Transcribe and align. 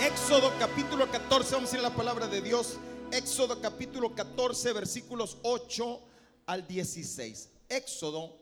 Éxodo 0.00 0.50
capítulo 0.58 1.10
14, 1.10 1.54
vamos 1.56 1.70
a 1.70 1.74
ir 1.74 1.80
a 1.80 1.90
la 1.90 1.94
palabra 1.94 2.26
de 2.26 2.40
Dios. 2.40 2.78
Éxodo 3.12 3.60
capítulo 3.60 4.14
14, 4.14 4.72
versículos 4.72 5.36
8 5.42 6.00
al 6.46 6.66
16. 6.66 7.50
Éxodo 7.68 8.34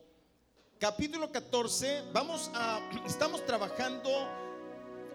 capítulo 0.78 1.32
14, 1.32 2.04
vamos 2.12 2.48
a, 2.54 2.80
estamos 3.06 3.44
trabajando, 3.44 4.08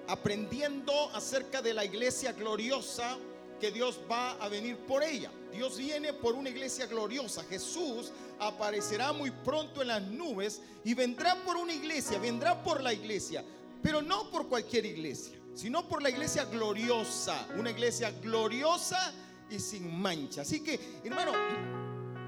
aprendiendo 0.10 1.10
acerca 1.14 1.62
de 1.62 1.74
la 1.74 1.86
iglesia 1.86 2.34
gloriosa 2.34 3.18
que 3.62 3.72
Dios 3.72 4.02
va 4.12 4.32
a 4.32 4.50
venir 4.50 4.76
por 4.80 5.02
ella. 5.02 5.32
Dios 5.50 5.78
viene 5.78 6.12
por 6.12 6.36
una 6.36 6.50
iglesia 6.50 6.88
gloriosa. 6.88 7.46
Jesús 7.46 8.12
aparecerá 8.38 9.14
muy 9.14 9.32
pronto 9.32 9.82
en 9.82 9.88
las 9.88 10.02
nubes 10.02 10.62
y 10.84 10.94
vendrá 10.94 11.42
por 11.46 11.56
una 11.56 11.74
iglesia, 11.74 12.20
vendrá 12.20 12.62
por 12.62 12.84
la 12.84 12.92
iglesia, 12.92 13.46
pero 13.82 14.02
no 14.02 14.30
por 14.30 14.50
cualquier 14.50 14.86
iglesia 14.86 15.40
sino 15.54 15.88
por 15.88 16.02
la 16.02 16.10
iglesia 16.10 16.46
gloriosa, 16.46 17.48
una 17.58 17.72
iglesia 17.72 18.12
gloriosa 18.22 19.14
y 19.50 19.60
sin 19.60 20.00
mancha. 20.00 20.42
Así 20.42 20.62
que, 20.62 20.80
hermano, 21.04 21.32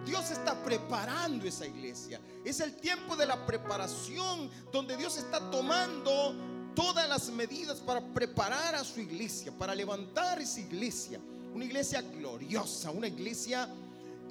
Dios 0.05 0.29
está 0.31 0.63
preparando 0.63 1.47
esa 1.47 1.65
iglesia. 1.65 2.19
Es 2.43 2.59
el 2.59 2.75
tiempo 2.75 3.15
de 3.15 3.25
la 3.25 3.45
preparación 3.45 4.49
donde 4.71 4.95
Dios 4.95 5.17
está 5.17 5.49
tomando 5.49 6.35
todas 6.75 7.09
las 7.09 7.29
medidas 7.29 7.79
para 7.79 8.01
preparar 8.13 8.75
a 8.75 8.83
su 8.83 8.99
iglesia, 8.99 9.51
para 9.51 9.73
levantar 9.73 10.39
esa 10.39 10.59
iglesia. 10.59 11.19
Una 11.53 11.65
iglesia 11.65 12.01
gloriosa, 12.01 12.91
una 12.91 13.07
iglesia 13.07 13.67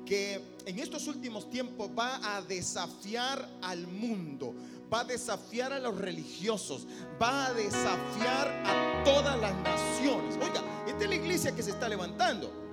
que 0.05 0.41
en 0.67 0.79
estos 0.79 1.07
últimos 1.09 1.51
tiempos 1.51 1.91
va 1.99 2.37
a 2.37 2.43
desafiar 2.43 3.49
al 3.63 3.87
mundo, 3.87 4.55
va 4.93 5.01
a 5.01 5.05
desafiar 5.05 5.73
a 5.73 5.79
los 5.79 5.97
religiosos, 5.99 6.87
va 7.21 7.47
a 7.47 7.53
desafiar 7.55 8.49
a 8.67 9.03
todas 9.05 9.39
las 9.41 9.55
naciones. 9.63 10.37
Oiga, 10.37 10.63
esta 10.87 11.05
es 11.05 11.09
la 11.09 11.17
iglesia 11.17 11.55
que 11.55 11.63
se 11.63 11.71
está 11.71 11.89
levantando. 11.89 12.65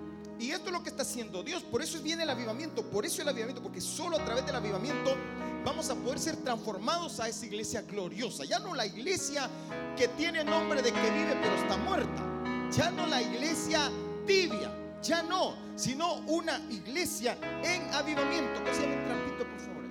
Y 0.41 0.49
esto 0.49 0.67
es 0.67 0.71
lo 0.71 0.81
que 0.81 0.89
está 0.89 1.03
haciendo 1.03 1.43
Dios. 1.43 1.61
Por 1.61 1.83
eso 1.83 2.01
viene 2.01 2.23
el 2.23 2.29
avivamiento. 2.31 2.81
Por 2.81 3.05
eso 3.05 3.21
el 3.21 3.29
avivamiento. 3.29 3.61
Porque 3.61 3.79
solo 3.79 4.17
a 4.17 4.25
través 4.25 4.43
del 4.43 4.55
avivamiento 4.55 5.15
vamos 5.63 5.87
a 5.91 5.95
poder 5.95 6.17
ser 6.17 6.35
transformados 6.37 7.19
a 7.19 7.27
esa 7.27 7.45
iglesia 7.45 7.83
gloriosa. 7.83 8.43
Ya 8.43 8.57
no 8.57 8.73
la 8.73 8.87
iglesia 8.87 9.47
que 9.95 10.07
tiene 10.07 10.43
nombre 10.43 10.81
de 10.81 10.91
que 10.91 11.11
vive 11.11 11.37
pero 11.39 11.55
está 11.55 11.77
muerta. 11.77 12.69
Ya 12.71 12.89
no 12.89 13.05
la 13.05 13.21
iglesia 13.21 13.91
tibia. 14.25 14.71
Ya 15.03 15.21
no. 15.21 15.55
Sino 15.75 16.15
una 16.21 16.59
iglesia 16.71 17.37
en 17.63 17.93
avivamiento. 17.93 18.63
Que 18.63 18.71
un 18.71 19.05
trampito, 19.05 19.47
por 19.47 19.59
favor. 19.59 19.83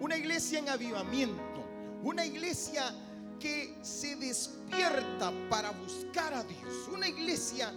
Una 0.00 0.16
iglesia 0.16 0.58
en 0.58 0.68
avivamiento. 0.68 1.51
Una 2.02 2.26
iglesia 2.26 2.92
que 3.38 3.76
se 3.82 4.16
despierta 4.16 5.32
para 5.48 5.70
buscar 5.70 6.34
a 6.34 6.44
Dios. 6.44 6.88
Una 6.92 7.08
iglesia 7.08 7.72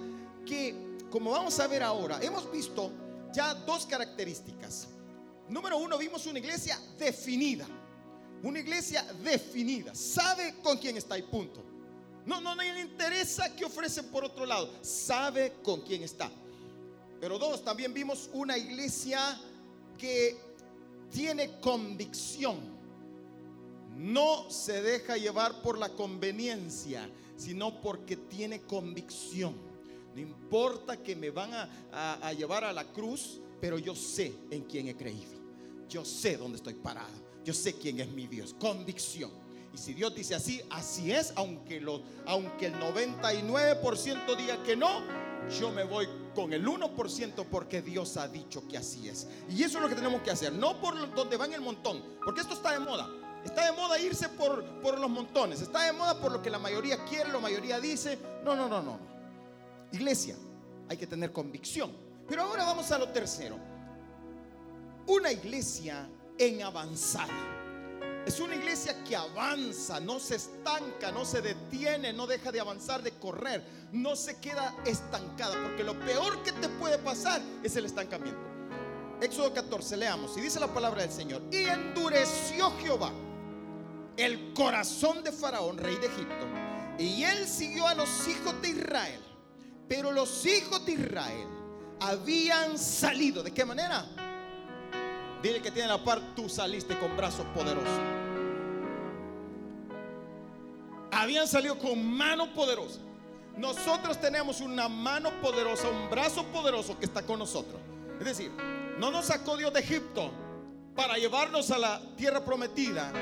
que, 0.46 0.98
como 1.10 1.32
vamos 1.32 1.60
a 1.60 1.68
ver 1.68 1.84
ahora, 1.84 2.20
hemos 2.22 2.52
visto 2.52 2.92
ya 3.34 3.54
dos 3.54 3.86
características. 3.86 4.88
Número 5.50 5.78
uno, 5.78 5.98
vimos 5.98 6.26
una 6.26 6.40
iglesia 6.40 6.80
definida. 6.98 7.68
Una 8.44 8.60
iglesia 8.60 9.04
definida. 9.24 9.94
Sabe 9.96 10.56
con 10.64 10.78
quién 10.78 10.98
está 10.98 11.18
y 11.18 11.24
punto. 11.24 11.64
No, 12.26 12.42
no, 12.42 12.56
no 12.56 12.64
le 12.64 12.82
interesa 12.82 13.56
qué 13.56 13.66
ofrecen 13.66 14.06
por 14.06 14.24
otro 14.24 14.46
lado. 14.46 14.72
Sabe 14.82 15.54
con 15.64 15.82
quién 15.82 16.04
está. 16.04 16.32
Pero 17.20 17.38
dos, 17.38 17.64
también 17.64 17.94
vimos 17.94 18.30
una 18.34 18.58
iglesia 18.58 19.40
que 19.98 20.38
tiene 21.12 21.60
convicción 21.60 22.75
no 23.96 24.50
se 24.50 24.82
deja 24.82 25.18
llevar 25.18 25.62
por 25.62 25.78
la 25.78 25.90
conveniencia, 25.90 27.10
sino 27.38 27.82
porque 27.82 28.18
tiene 28.18 28.62
convicción. 28.62 29.56
No 30.14 30.22
importa 30.22 30.98
que 30.98 31.16
me 31.16 31.30
van 31.30 31.52
a, 31.92 32.34
llevar 32.34 32.64
a 32.64 32.74
la 32.74 32.86
cruz, 32.92 33.40
pero 33.60 33.78
yo 33.78 33.96
sé 33.96 34.34
en 34.50 34.64
quién 34.64 34.88
he 34.88 34.96
creído. 34.96 35.36
Yo 35.90 36.06
sé 36.06 36.38
dónde 36.38 36.58
estoy 36.58 36.74
parado. 36.74 37.14
Yo 37.44 37.54
sé 37.54 37.74
quién 37.74 38.00
es 38.00 38.10
mi 38.10 38.28
Dios. 38.28 38.56
Convicción. 38.60 39.32
Y 39.74 39.78
si 39.78 39.94
Dios 39.94 40.16
dice 40.16 40.36
así, 40.36 40.62
así 40.70 41.12
es, 41.12 41.34
aunque, 41.36 41.82
lo, 41.82 42.02
aunque 42.26 42.68
el 42.68 42.76
99% 42.76 44.38
diga 44.38 44.64
que 44.64 44.78
no, 44.78 45.02
yo 45.60 45.70
me 45.70 45.84
voy 45.84 46.08
con 46.34 46.54
el 46.54 46.66
1% 46.66 47.46
porque 47.52 47.82
Dios 47.82 48.16
ha 48.16 48.30
dicho 48.30 48.66
que 48.68 48.78
así 48.78 49.10
es. 49.10 49.28
Y 49.50 49.64
eso 49.64 49.78
es 49.78 49.84
lo 49.84 49.90
que 49.90 49.96
tenemos 49.96 50.22
que 50.22 50.32
hacer, 50.32 50.54
no 50.54 50.80
por 50.80 51.14
donde 51.14 51.36
van 51.36 51.54
el 51.54 51.62
montón, 51.62 52.02
porque 52.24 52.40
esto 52.40 52.54
está 52.54 52.72
de 52.72 52.80
moda. 52.80 53.10
Está 53.46 53.66
de 53.66 53.72
moda 53.74 54.00
irse 54.00 54.28
por, 54.30 54.66
por 54.82 55.00
los 55.00 55.10
montones. 55.10 55.62
Está 55.62 55.84
de 55.84 55.94
moda 55.94 56.20
por 56.20 56.32
lo 56.32 56.42
que 56.42 56.50
la 56.50 56.58
mayoría 56.58 57.06
quiere, 57.06 57.32
la 57.32 57.40
mayoría 57.40 57.80
dice. 57.80 58.18
No, 58.44 58.56
no, 58.56 58.68
no, 58.68 58.82
no. 58.82 59.00
Iglesia, 59.92 60.36
hay 60.90 60.98
que 60.98 61.06
tener 61.06 61.32
convicción. 61.32 61.96
Pero 62.28 62.42
ahora 62.42 62.66
vamos 62.66 62.92
a 62.92 62.98
lo 62.98 63.10
tercero. 63.10 63.58
Una 65.08 65.32
iglesia 65.32 66.10
en 66.40 66.64
avanzada. 66.64 67.34
Es 68.26 68.40
una 68.40 68.56
iglesia 68.56 69.04
que 69.04 69.16
avanza, 69.16 70.00
no 70.00 70.20
se 70.20 70.38
estanca, 70.38 71.12
no 71.12 71.24
se 71.24 71.44
detiene, 71.44 72.12
no 72.12 72.26
deja 72.26 72.52
de 72.52 72.60
avanzar, 72.60 73.04
de 73.04 73.12
correr, 73.12 73.64
no 73.92 74.16
se 74.16 74.40
queda 74.40 74.76
estancada, 74.84 75.54
porque 75.62 75.84
lo 75.84 76.00
peor 76.00 76.42
que 76.42 76.52
te 76.52 76.68
puede 76.68 76.98
pasar 76.98 77.40
es 77.64 77.76
el 77.76 77.86
estancamiento. 77.86 78.42
Éxodo 79.22 79.54
14, 79.54 79.96
leamos, 79.98 80.36
y 80.38 80.42
dice 80.42 80.60
la 80.60 80.74
palabra 80.74 81.04
del 81.04 81.12
Señor, 81.12 81.44
y 81.52 81.66
endureció 81.66 82.72
Jehová 82.80 83.12
el 84.18 84.54
corazón 84.54 85.24
de 85.24 85.32
Faraón, 85.32 85.78
rey 85.78 85.96
de 85.98 86.08
Egipto. 86.08 86.46
Y 86.98 87.24
él 87.24 87.48
siguió 87.48 87.88
a 87.88 87.96
los 87.96 88.28
hijos 88.28 88.62
de 88.62 88.70
Israel. 88.70 89.22
Pero 89.88 90.12
los 90.12 90.46
hijos 90.46 90.86
de 90.86 90.94
Israel 90.94 91.48
habían 92.00 92.78
salido. 92.78 93.44
¿De 93.44 93.52
qué 93.52 93.66
manera? 93.66 94.06
Dile 95.44 95.62
que 95.62 95.72
tiene 95.72 95.90
la 95.90 96.04
par, 96.04 96.22
tú 96.36 96.50
saliste 96.50 96.98
con 96.98 97.16
brazos 97.16 97.46
poderosos. 97.54 98.00
Habían 101.12 101.48
salido 101.48 101.78
con 101.78 102.06
mano 102.06 102.54
poderosa. 102.54 103.00
Nosotros 103.58 104.20
tenemos 104.20 104.60
una 104.60 104.90
mano 104.90 105.30
poderosa, 105.42 105.88
un 105.88 106.10
brazo 106.10 106.46
poderoso 106.48 106.98
que 106.98 107.06
está 107.06 107.26
con 107.26 107.40
nosotros. 107.40 107.80
Es 108.20 108.26
decir, 108.26 108.52
no 108.98 109.12
nos 109.12 109.26
sacó 109.26 109.56
Dios 109.56 109.72
de 109.72 109.82
Egipto 109.82 110.32
para 110.96 111.16
llevarnos 111.18 111.72
a 111.72 111.78
la 111.78 112.02
tierra 112.18 112.44
prometida 112.44 113.14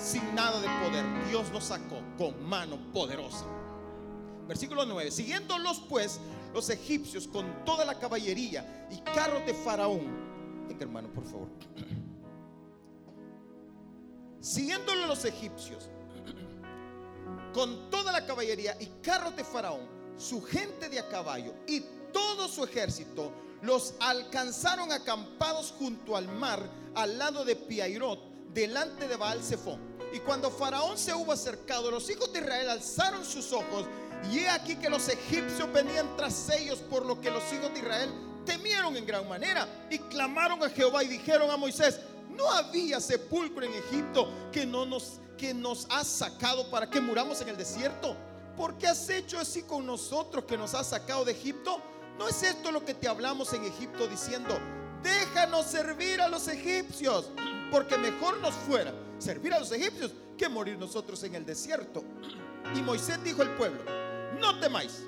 sin 0.00 0.34
nada 0.34 0.60
de 0.60 0.68
poder. 0.84 1.04
Dios 1.28 1.50
nos 1.52 1.64
sacó 1.64 2.02
con 2.16 2.42
mano 2.48 2.78
poderosa. 2.92 3.44
Versículo 4.48 4.84
9. 4.84 5.10
Siguiéndolos 5.10 5.82
pues 5.88 6.20
los 6.54 6.70
egipcios 6.70 7.28
con 7.28 7.64
toda 7.64 7.84
la 7.84 7.98
caballería 7.98 8.88
y 8.90 9.00
carros 9.00 9.44
de 9.46 9.54
Faraón. 9.54 10.66
Venga 10.68 10.82
hermano, 10.82 11.12
por 11.12 11.24
favor. 11.24 11.48
Siguiéndolos 14.40 15.06
los 15.06 15.24
egipcios 15.24 15.90
con 17.52 17.90
toda 17.90 18.12
la 18.12 18.24
caballería 18.24 18.76
y 18.80 18.86
carros 19.02 19.36
de 19.36 19.44
Faraón, 19.44 19.86
su 20.16 20.42
gente 20.42 20.88
de 20.88 21.00
a 21.00 21.08
caballo 21.08 21.52
y 21.66 21.80
todo 22.12 22.48
su 22.48 22.64
ejército, 22.64 23.32
los 23.62 23.94
alcanzaron 24.00 24.90
acampados 24.92 25.74
junto 25.78 26.16
al 26.16 26.28
mar, 26.28 26.62
al 26.94 27.18
lado 27.18 27.44
de 27.44 27.56
Piairot, 27.56 28.20
delante 28.52 29.08
de 29.08 29.16
Baal 29.16 29.42
Zephón. 29.42 29.80
Y 30.12 30.20
cuando 30.20 30.50
Faraón 30.50 30.98
se 30.98 31.14
hubo 31.14 31.32
acercado, 31.32 31.90
los 31.90 32.10
hijos 32.10 32.32
de 32.32 32.40
Israel 32.40 32.70
alzaron 32.70 33.24
sus 33.24 33.52
ojos. 33.52 33.86
Y 34.30 34.40
he 34.40 34.50
aquí 34.50 34.76
que 34.76 34.90
los 34.90 35.08
egipcios 35.08 35.72
venían 35.72 36.16
tras 36.16 36.50
ellos, 36.50 36.80
por 36.80 37.06
lo 37.06 37.20
que 37.20 37.30
los 37.30 37.44
hijos 37.52 37.72
de 37.72 37.80
Israel 37.80 38.12
temieron 38.44 38.96
en 38.96 39.06
gran 39.06 39.28
manera. 39.28 39.68
Y 39.90 39.98
clamaron 39.98 40.62
a 40.62 40.68
Jehová 40.68 41.04
y 41.04 41.08
dijeron 41.08 41.50
a 41.50 41.56
Moisés, 41.56 42.00
no 42.28 42.50
había 42.50 43.00
sepulcro 43.00 43.64
en 43.64 43.72
Egipto 43.72 44.28
que 44.52 44.66
no 44.66 44.86
nos 44.86 45.20
que 45.40 45.54
nos 45.54 45.86
has 45.88 46.06
sacado 46.06 46.70
para 46.70 46.90
que 46.90 47.00
muramos 47.00 47.40
en 47.40 47.48
el 47.48 47.56
desierto. 47.56 48.14
¿Por 48.58 48.76
qué 48.76 48.88
has 48.88 49.08
hecho 49.08 49.38
así 49.38 49.62
con 49.62 49.86
nosotros 49.86 50.44
que 50.44 50.58
nos 50.58 50.74
has 50.74 50.88
sacado 50.88 51.24
de 51.24 51.32
Egipto? 51.32 51.80
¿No 52.18 52.28
es 52.28 52.42
esto 52.42 52.70
lo 52.70 52.84
que 52.84 52.92
te 52.92 53.08
hablamos 53.08 53.54
en 53.54 53.64
Egipto 53.64 54.06
diciendo, 54.06 54.58
déjanos 55.02 55.64
servir 55.64 56.20
a 56.20 56.28
los 56.28 56.46
egipcios, 56.46 57.30
porque 57.70 57.96
mejor 57.98 58.38
nos 58.40 58.54
fuera 58.54 58.92
servir 59.18 59.52
a 59.52 59.60
los 59.60 59.72
egipcios 59.72 60.12
que 60.36 60.48
morir 60.48 60.78
nosotros 60.78 61.22
en 61.24 61.34
el 61.34 61.46
desierto. 61.46 62.04
Y 62.74 62.82
Moisés 62.82 63.22
dijo 63.24 63.42
al 63.42 63.56
pueblo, 63.56 63.80
no 64.38 64.60
temáis, 64.60 65.02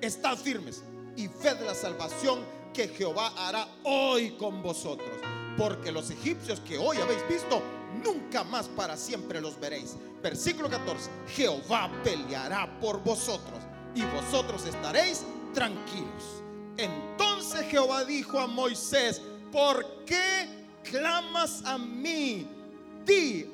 estad 0.00 0.36
firmes 0.36 0.84
y 1.16 1.26
ved 1.26 1.60
la 1.66 1.74
salvación 1.74 2.40
que 2.72 2.86
Jehová 2.88 3.32
hará 3.36 3.66
hoy 3.82 4.36
con 4.36 4.62
vosotros. 4.62 5.08
Porque 5.56 5.90
los 5.90 6.10
egipcios 6.10 6.60
que 6.60 6.78
hoy 6.78 6.98
habéis 6.98 7.26
visto, 7.28 7.60
nunca 8.04 8.44
más 8.44 8.68
para 8.68 8.96
siempre 8.96 9.40
los 9.40 9.58
veréis. 9.58 9.96
Versículo 10.22 10.68
14, 10.70 11.10
Jehová 11.34 11.90
peleará 12.04 12.78
por 12.78 13.02
vosotros 13.02 13.58
y 13.94 14.02
vosotros 14.02 14.64
estaréis 14.66 15.24
tranquilos. 15.52 16.42
Entonces 16.76 17.66
Jehová 17.68 18.04
dijo 18.04 18.38
a 18.38 18.46
Moisés, 18.46 19.20
¿por 19.50 20.04
qué 20.04 20.57
clamas 20.84 21.62
a 21.64 21.78
mí? 21.78 22.46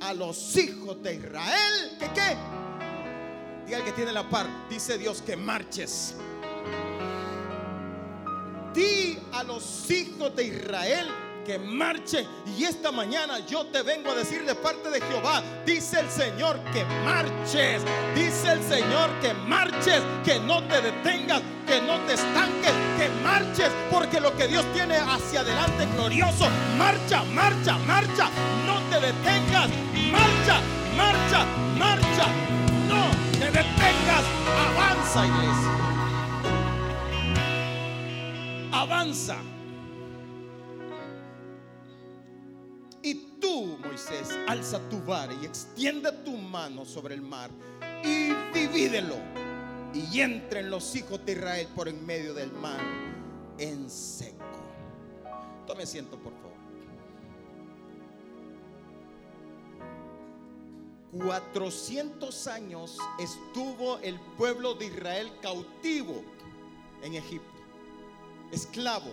a 0.00 0.12
los 0.12 0.56
hijos 0.56 1.00
de 1.03 1.15
Israel 1.15 1.97
que 1.99 2.09
qué? 2.09 2.37
Diga 3.67 3.79
el 3.79 3.85
que 3.85 3.93
tiene 3.93 4.12
la 4.12 4.29
par, 4.29 4.47
dice 4.69 4.99
Dios 4.99 5.23
que 5.23 5.37
marches. 5.37 6.17
Di 8.75 9.17
a 9.32 9.44
los 9.44 9.88
hijos 9.91 10.35
de 10.35 10.44
Israel 10.44 11.06
que 11.44 11.58
marche. 11.58 12.26
Y 12.56 12.64
esta 12.64 12.91
mañana 12.91 13.38
yo 13.46 13.67
te 13.67 13.82
vengo 13.82 14.11
a 14.11 14.14
decir 14.14 14.44
de 14.44 14.55
parte 14.55 14.91
de 14.91 15.00
Jehová, 15.00 15.43
dice 15.64 16.00
el 16.00 16.11
Señor 16.11 16.58
que 16.73 16.85
marches. 17.05 17.82
Dice 18.14 18.52
el 18.52 18.62
Señor 18.62 19.11
que 19.20 19.35
marches, 19.46 20.02
que 20.25 20.41
no 20.41 20.62
te 20.64 20.81
detengas, 20.81 21.43
que 21.67 21.81
no 21.82 21.99
te 22.06 22.14
estanques, 22.14 22.73
que 22.99 23.08
marches, 23.23 23.70
porque 23.91 24.20
lo 24.20 24.35
que 24.37 24.49
Dios 24.49 24.64
tiene 24.73 24.96
hacia 24.96 25.41
adelante 25.41 25.87
glorioso, 25.94 26.49
marcha, 26.79 27.23
marcha, 27.25 27.79
marcha, 27.79 28.31
no 28.67 28.81
te 28.90 29.00
detengas, 29.00 29.69
marcha, 30.11 30.61
marcha, 30.97 31.47
marcha, 31.79 32.26
no 32.88 33.11
te 33.38 33.47
detengas, 33.47 34.25
avanza 34.69 35.26
iglesia. 35.26 35.85
Avanza. 38.73 39.53
Moisés, 43.62 44.30
alza 44.48 44.80
tu 44.88 45.00
vara 45.02 45.32
y 45.34 45.44
extiende 45.44 46.10
tu 46.24 46.36
mano 46.36 46.84
sobre 46.84 47.14
el 47.14 47.22
mar 47.22 47.50
y 48.02 48.32
divídelo. 48.52 49.16
Y 49.92 50.20
entren 50.20 50.70
los 50.70 50.94
hijos 50.96 51.24
de 51.24 51.32
Israel 51.32 51.68
por 51.74 51.88
en 51.88 52.04
medio 52.04 52.34
del 52.34 52.52
mar 52.52 52.80
en 53.58 53.88
seco. 53.88 54.44
Tome 55.66 55.84
asiento, 55.84 56.18
por 56.18 56.32
favor. 56.32 56.54
400 61.22 62.46
años 62.48 62.98
estuvo 63.20 63.98
el 63.98 64.18
pueblo 64.36 64.74
de 64.74 64.86
Israel 64.86 65.30
cautivo 65.40 66.24
en 67.02 67.14
Egipto, 67.14 67.60
esclavo. 68.50 69.12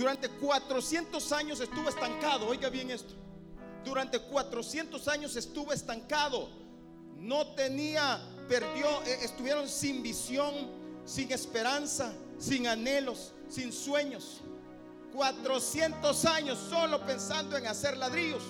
Durante 0.00 0.30
400 0.30 1.30
años 1.32 1.60
estuvo 1.60 1.90
estancado, 1.90 2.46
oiga 2.46 2.70
bien 2.70 2.90
esto. 2.90 3.12
Durante 3.84 4.18
400 4.18 5.06
años 5.08 5.36
estuvo 5.36 5.74
estancado. 5.74 6.48
No 7.18 7.48
tenía, 7.48 8.18
perdió, 8.48 8.86
eh, 9.02 9.18
estuvieron 9.20 9.68
sin 9.68 10.02
visión, 10.02 10.54
sin 11.04 11.30
esperanza, 11.30 12.14
sin 12.38 12.66
anhelos, 12.66 13.34
sin 13.50 13.74
sueños. 13.74 14.40
400 15.12 16.24
años 16.24 16.58
solo 16.70 17.04
pensando 17.04 17.58
en 17.58 17.66
hacer 17.66 17.98
ladrillos. 17.98 18.44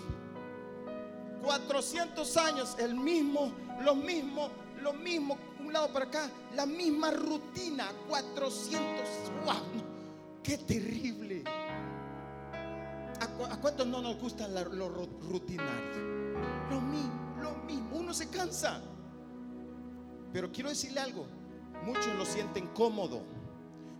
400 1.42 2.36
años, 2.36 2.76
el 2.78 2.94
mismo, 2.94 3.52
lo 3.82 3.96
mismo, 3.96 4.50
lo 4.80 4.92
mismo, 4.92 5.36
un 5.58 5.72
lado 5.72 5.92
para 5.92 6.04
acá, 6.04 6.30
la 6.54 6.64
misma 6.64 7.10
rutina, 7.10 7.90
400, 8.08 8.80
wow, 9.44 9.89
qué 10.42 10.58
terrible. 10.58 11.44
¿A, 13.20 13.56
cuántos 13.60 13.86
no 13.86 14.00
nos 14.00 14.18
gustan 14.18 14.54
lo 14.54 14.88
rutinario? 14.88 16.10
Lo 16.70 16.80
mismo, 16.80 17.36
lo 17.42 17.54
mismo, 17.64 17.96
uno 17.96 18.14
se 18.14 18.28
cansa. 18.28 18.80
Pero 20.32 20.50
quiero 20.52 20.70
decirle 20.70 21.00
algo, 21.00 21.26
muchos 21.84 22.14
lo 22.16 22.24
sienten 22.24 22.68
cómodo, 22.68 23.22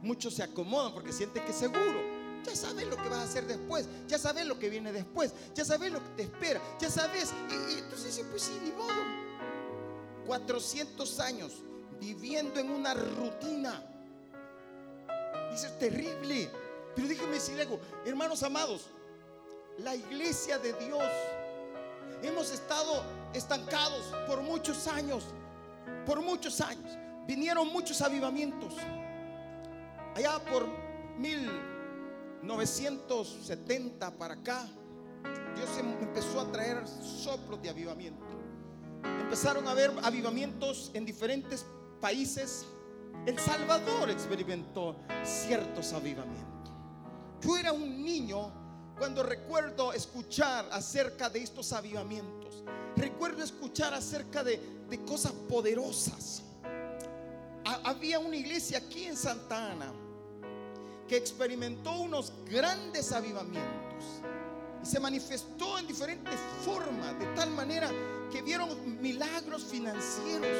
muchos 0.02 0.34
se 0.34 0.42
acomodan 0.42 0.92
porque 0.92 1.12
sienten 1.12 1.44
que 1.44 1.50
es 1.50 1.56
seguro. 1.56 2.20
Ya 2.44 2.56
sabes 2.56 2.86
lo 2.86 2.96
que 2.96 3.08
vas 3.08 3.18
a 3.18 3.22
hacer 3.24 3.46
después. 3.46 3.86
Ya 4.08 4.18
sabes 4.18 4.46
lo 4.46 4.58
que 4.58 4.70
viene 4.70 4.92
después. 4.92 5.34
Ya 5.54 5.64
sabes 5.64 5.92
lo 5.92 6.02
que 6.02 6.10
te 6.16 6.22
espera. 6.22 6.60
Ya 6.80 6.88
sabes. 6.88 7.32
Y, 7.50 7.78
entonces, 7.78 8.24
pues 8.30 8.42
sí, 8.42 8.58
ni 8.64 8.72
modo. 8.72 9.20
400 10.26 11.20
años 11.20 11.62
viviendo 12.00 12.58
en 12.60 12.70
una 12.70 12.94
rutina. 12.94 13.84
Dice, 15.50 15.66
es 15.66 15.78
terrible. 15.78 16.50
Pero 16.94 17.08
déjeme 17.08 17.34
decir 17.34 17.60
algo. 17.60 17.80
Hermanos 18.04 18.42
amados, 18.42 18.86
la 19.78 19.94
iglesia 19.94 20.58
de 20.58 20.72
Dios, 20.74 21.04
hemos 22.22 22.50
estado 22.50 23.02
estancados 23.32 24.14
por 24.26 24.40
muchos 24.42 24.86
años. 24.86 25.24
Por 26.06 26.20
muchos 26.20 26.60
años. 26.60 26.96
Vinieron 27.26 27.68
muchos 27.68 28.00
avivamientos. 28.00 28.74
Allá 30.14 30.38
por 30.50 30.66
mil 31.18 31.48
970 32.42 34.10
para 34.16 34.34
acá, 34.34 34.66
Dios 35.54 35.68
em, 35.78 35.92
empezó 36.02 36.40
a 36.40 36.50
traer 36.50 36.86
soplos 36.86 37.60
de 37.62 37.70
avivamiento. 37.70 38.24
Empezaron 39.20 39.66
a 39.68 39.72
haber 39.72 39.92
avivamientos 40.02 40.90
en 40.94 41.04
diferentes 41.04 41.64
países. 42.00 42.66
El 43.26 43.38
Salvador 43.38 44.10
experimentó 44.10 44.96
ciertos 45.22 45.92
avivamientos. 45.92 46.72
Yo 47.42 47.56
era 47.56 47.72
un 47.72 48.04
niño 48.04 48.50
cuando 48.98 49.22
recuerdo 49.22 49.92
escuchar 49.92 50.68
acerca 50.72 51.28
de 51.28 51.42
estos 51.42 51.72
avivamientos. 51.72 52.64
Recuerdo 52.96 53.42
escuchar 53.42 53.94
acerca 53.94 54.42
de, 54.42 54.60
de 54.88 55.04
cosas 55.04 55.32
poderosas. 55.32 56.42
había 57.84 58.18
una 58.18 58.36
iglesia 58.36 58.78
aquí 58.78 59.04
en 59.04 59.16
Santa 59.16 59.72
Ana 59.72 59.92
que 61.06 61.16
experimentó 61.16 61.92
unos 61.92 62.32
grandes 62.46 63.12
avivamientos 63.12 64.04
y 64.82 64.86
se 64.86 65.00
manifestó 65.00 65.78
en 65.78 65.86
diferentes 65.86 66.38
formas, 66.64 67.18
de 67.18 67.26
tal 67.34 67.50
manera 67.50 67.90
que 68.30 68.42
vieron 68.42 69.00
milagros 69.00 69.64
financieros, 69.64 70.56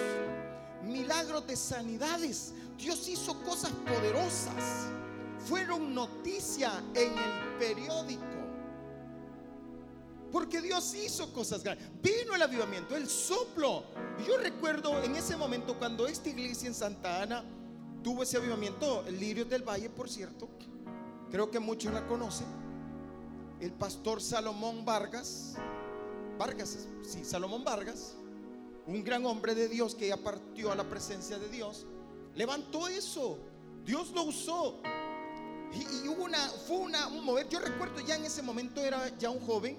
milagros 0.83 1.47
de 1.47 1.57
sanidades. 1.57 2.53
Dios 2.77 3.09
hizo 3.09 3.41
cosas 3.43 3.71
poderosas, 3.87 4.89
fueron 5.47 5.95
noticia 5.95 6.83
en 6.95 7.13
el 7.13 7.59
periódico. 7.59 8.25
Porque 10.33 10.61
Dios 10.61 10.95
hizo 10.95 11.33
cosas 11.33 11.63
grandes. 11.63 11.89
Vino 12.01 12.35
el 12.35 12.43
avivamiento, 12.43 12.97
el 12.97 13.09
soplo. 13.09 13.85
yo 14.27 14.39
recuerdo 14.39 15.03
en 15.03 15.17
ese 15.17 15.37
momento 15.37 15.77
cuando 15.79 16.07
esta 16.07 16.29
iglesia 16.29 16.69
en 16.69 16.75
Santa 16.75 17.23
Ana 17.23 17.45
tuvo 18.03 18.23
ese 18.23 18.37
avivamiento, 18.37 19.05
el 19.07 19.19
Lirio 19.19 19.45
del 19.45 19.63
Valle, 19.63 19.91
por 19.91 20.09
cierto, 20.09 20.49
creo 21.31 21.51
que 21.51 21.59
muchos 21.59 21.93
la 21.93 22.07
conocen, 22.07 22.47
el 23.61 23.73
pastor 23.73 24.23
Salomón 24.23 24.85
Vargas, 24.85 25.55
Vargas, 26.39 26.87
sí, 27.03 27.25
Salomón 27.25 27.65
Vargas, 27.65 28.15
un 28.87 29.05
gran 29.05 29.25
hombre 29.27 29.55
de 29.55 29.69
Dios 29.69 29.95
que 29.95 30.09
ya 30.09 30.17
partió 30.17 30.73
a 30.73 30.75
la 30.75 30.89
presencia 30.89 31.39
de 31.39 31.49
Dios, 31.49 31.87
levantó 32.35 32.89
eso, 32.89 33.39
Dios 33.85 34.11
lo 34.13 34.25
usó. 34.25 34.81
Y, 35.73 36.09
hubo 36.09 36.25
una, 36.25 36.39
fue 36.67 36.79
una, 36.79 37.07
un 37.09 37.25
mover, 37.25 37.49
yo 37.49 37.61
recuerdo 37.61 38.01
ya 38.01 38.17
en 38.17 38.25
ese 38.25 38.43
momento 38.43 38.81
era 38.81 39.17
ya 39.19 39.31
un 39.31 39.41
joven, 39.41 39.77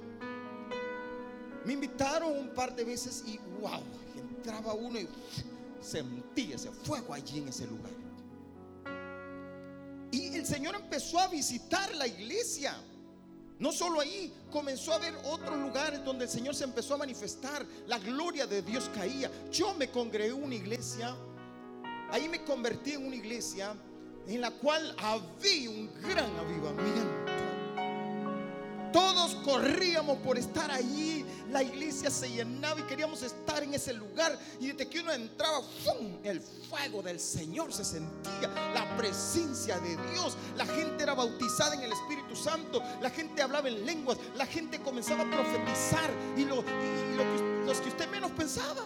me 1.66 1.74
invitaron 1.74 2.38
un 2.38 2.54
par 2.54 2.76
de 2.76 2.84
veces 2.84 3.24
y 3.28 3.38
wow, 3.60 3.82
entraba 4.16 4.74
uno 4.74 5.00
y 5.00 5.08
sentía 5.82 6.56
ese 6.56 6.72
fuego 6.72 7.14
allí 7.14 7.40
en 7.40 7.50
ese 7.50 7.68
lugar. 7.68 7.92
Y 10.12 10.36
el 10.36 10.46
Señor 10.46 10.76
empezó 10.76 11.20
a 11.20 11.28
visitar 11.28 11.94
la 11.96 12.08
iglesia. 12.08 12.76
No 13.62 13.72
solo 13.72 14.02
ahí, 14.02 14.34
comenzó 14.50 14.92
a 14.92 14.98
ver 14.98 15.14
otros 15.24 15.56
lugares 15.56 16.04
donde 16.04 16.26
el 16.26 16.32
Señor 16.32 16.56
se 16.56 16.64
empezó 16.64 16.96
a 16.96 16.98
manifestar. 16.98 17.64
La 17.86 18.00
gloria 18.00 18.48
de 18.48 18.64
Dios 18.64 18.90
caía. 18.96 19.30
Yo 19.52 19.76
me 19.76 19.88
congregué 19.92 20.32
en 20.32 20.44
una 20.44 20.56
iglesia. 20.56 21.16
Ahí 22.10 22.28
me 22.28 22.44
convertí 22.44 22.94
en 22.94 23.06
una 23.06 23.16
iglesia 23.16 23.76
en 24.28 24.42
la 24.42 24.50
cual 24.50 24.96
había 24.98 25.70
un 25.70 25.92
gran. 26.02 26.32
Corríamos 29.44 30.18
por 30.18 30.38
estar 30.38 30.70
allí. 30.72 31.26
La 31.50 31.64
iglesia 31.64 32.10
se 32.10 32.30
llenaba 32.30 32.80
y 32.80 32.84
queríamos 32.84 33.22
estar 33.24 33.64
en 33.64 33.74
ese 33.74 33.94
lugar. 33.94 34.38
Y 34.60 34.68
desde 34.68 34.88
que 34.88 35.00
uno 35.00 35.12
entraba, 35.12 35.62
¡fum! 35.62 36.18
el 36.24 36.42
fuego 36.42 37.02
del 37.02 37.20
Señor 37.20 37.74
se 37.74 37.84
sentía. 37.84 38.50
La 38.74 38.96
presencia 38.98 39.80
de 39.80 39.98
Dios. 40.12 40.38
La 40.56 40.66
gente 40.66 41.04
era 41.04 41.14
bautizada 41.14 41.76
en 41.76 41.82
el 41.82 41.92
Espíritu 41.92 42.36
Santo. 42.36 42.82
La 43.02 43.10
gente 43.10 43.42
hablaba 43.42 43.68
en 43.68 43.86
lenguas. 43.86 44.18
La 44.36 44.46
gente 44.46 44.80
comenzaba 44.82 45.24
a 45.24 45.30
profetizar. 45.30 46.10
Y, 46.38 46.46
lo, 46.46 46.64
los 47.66 47.82
que 47.82 47.90
usted 47.90 48.10
menos 48.10 48.32
pensaba 48.32 48.86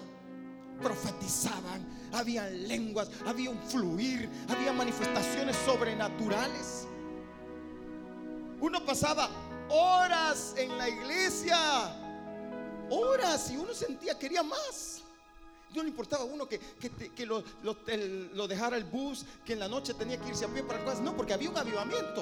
profetizaban, 0.82 1.86
había 2.12 2.50
lenguas, 2.50 3.10
había 3.26 3.50
un 3.50 3.60
fluir, 3.60 4.30
había 4.50 4.74
manifestaciones 4.74 5.56
sobrenaturales. 5.66 6.88
Uno 8.60 8.84
pasaba 8.86 9.30
horas 9.70 10.54
en 10.58 10.78
la 10.78 10.90
iglesia. 10.90 11.58
Horas 12.90 13.50
y 13.52 13.58
uno 13.58 13.74
sentía, 13.74 14.18
quería 14.18 14.44
más. 14.44 15.02
No 15.74 15.84
le 15.84 15.90
importaba 15.90 16.24
a 16.24 16.26
uno 16.26 16.48
que, 16.48 16.60
lo, 17.26 17.44
lo, 17.64 18.48
dejara 18.48 18.78
el 18.78 18.86
bus, 18.86 19.26
que 19.46 19.54
en 19.54 19.60
la 19.60 19.68
noche 19.68 19.94
tenía 19.94 20.18
que 20.18 20.30
irse 20.30 20.46
a 20.46 20.48
pie 20.48 20.64
para 20.64 20.84
casa. 20.86 21.02
No, 21.02 21.16
porque 21.16 21.34
había 21.34 21.50
un 21.50 21.58
avivamiento. 21.58 22.22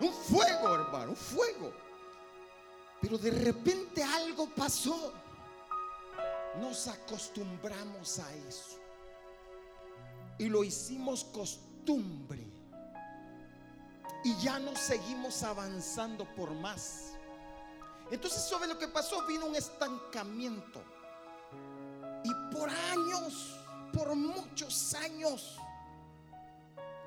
Un 0.00 0.12
fuego, 0.12 0.74
hermano, 0.74 1.10
un 1.10 1.16
fuego. 1.16 1.72
Pero 3.00 3.18
de 3.18 3.30
repente 3.30 4.02
algo 4.02 4.48
pasó. 4.54 5.12
nos 6.60 6.86
acostumbramos 6.86 8.18
a 8.18 8.34
eso. 8.34 8.78
Y 10.38 10.48
lo 10.48 10.62
hicimos 10.62 11.24
costumbre. 11.24 12.45
Y 14.26 14.34
ya 14.38 14.58
no 14.58 14.74
seguimos 14.74 15.44
avanzando 15.44 16.24
por 16.34 16.52
más. 16.52 17.12
Entonces, 18.10 18.42
¿sabe 18.42 18.66
lo 18.66 18.76
que 18.76 18.88
pasó? 18.88 19.24
Vino 19.24 19.46
un 19.46 19.54
estancamiento. 19.54 20.82
Y 22.24 22.52
por 22.52 22.68
años, 22.68 23.56
por 23.92 24.16
muchos 24.16 24.94
años, 24.94 25.58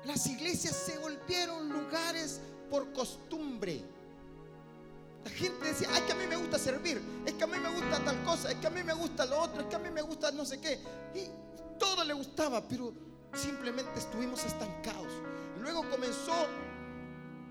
las 0.04 0.26
iglesias 0.28 0.74
se 0.74 0.96
volvieron 0.96 1.68
lugares 1.68 2.40
por 2.70 2.90
costumbre. 2.94 3.84
La 5.22 5.30
gente 5.30 5.66
decía, 5.66 5.88
ay, 5.92 6.00
que 6.06 6.12
a 6.12 6.16
mí 6.16 6.26
me 6.26 6.36
gusta 6.36 6.58
servir, 6.58 7.02
es 7.26 7.34
que 7.34 7.44
a 7.44 7.48
mí 7.48 7.58
me 7.58 7.68
gusta 7.68 8.02
tal 8.02 8.24
cosa, 8.24 8.50
es 8.50 8.56
que 8.56 8.66
a 8.66 8.70
mí 8.70 8.82
me 8.82 8.94
gusta 8.94 9.26
lo 9.26 9.42
otro, 9.42 9.60
es 9.60 9.66
que 9.66 9.76
a 9.76 9.78
mí 9.78 9.90
me 9.90 10.00
gusta 10.00 10.32
no 10.32 10.46
sé 10.46 10.58
qué. 10.58 10.82
Y 11.14 11.28
todo 11.78 12.02
le 12.02 12.14
gustaba, 12.14 12.66
pero 12.66 12.94
simplemente 13.34 13.98
estuvimos 13.98 14.42
estancados. 14.46 15.12
Luego 15.60 15.86
comenzó 15.90 16.48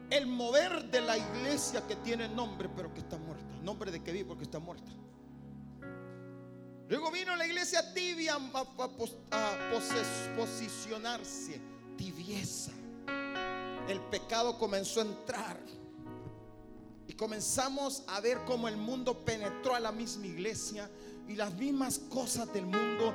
el 0.10 0.28
mover 0.28 0.89
de 0.89 1.01
la 1.01 1.18
iglesia 1.18 1.86
que 1.88 1.96
tiene 1.98 2.28
nombre, 2.28 2.70
pero 2.75 2.94
que 2.94 3.00
está 3.00 3.18
muerta. 3.18 3.46
Nombre 3.62 3.92
de 3.92 4.01
que 4.04 4.12
vive 4.12 4.25
porque 4.25 4.44
está 4.44 4.60
muerta. 4.60 4.92
Luego 6.89 7.12
vino 7.12 7.36
la 7.36 7.46
iglesia 7.46 7.94
tibia 7.94 8.36
a, 8.36 8.89
posicionarse, 10.36 11.62
tibieza. 11.96 12.72
El 13.88 14.00
pecado 14.10 14.58
comenzó 14.58 15.01
a 15.01 15.04
entrar. 15.04 15.60
Y 17.08 17.13
comenzamos 17.13 18.04
a 18.08 18.20
ver 18.22 18.39
cómo 18.46 18.68
el 18.68 18.78
mundo 18.78 19.24
penetró 19.24 19.75
a 19.75 19.80
la 19.80 19.92
misma 19.92 20.25
iglesia 20.25 20.89
y 21.28 21.36
las 21.36 21.54
mismas 21.54 22.00
cosas 22.00 22.51
del 22.54 22.66
mundo. 22.66 23.13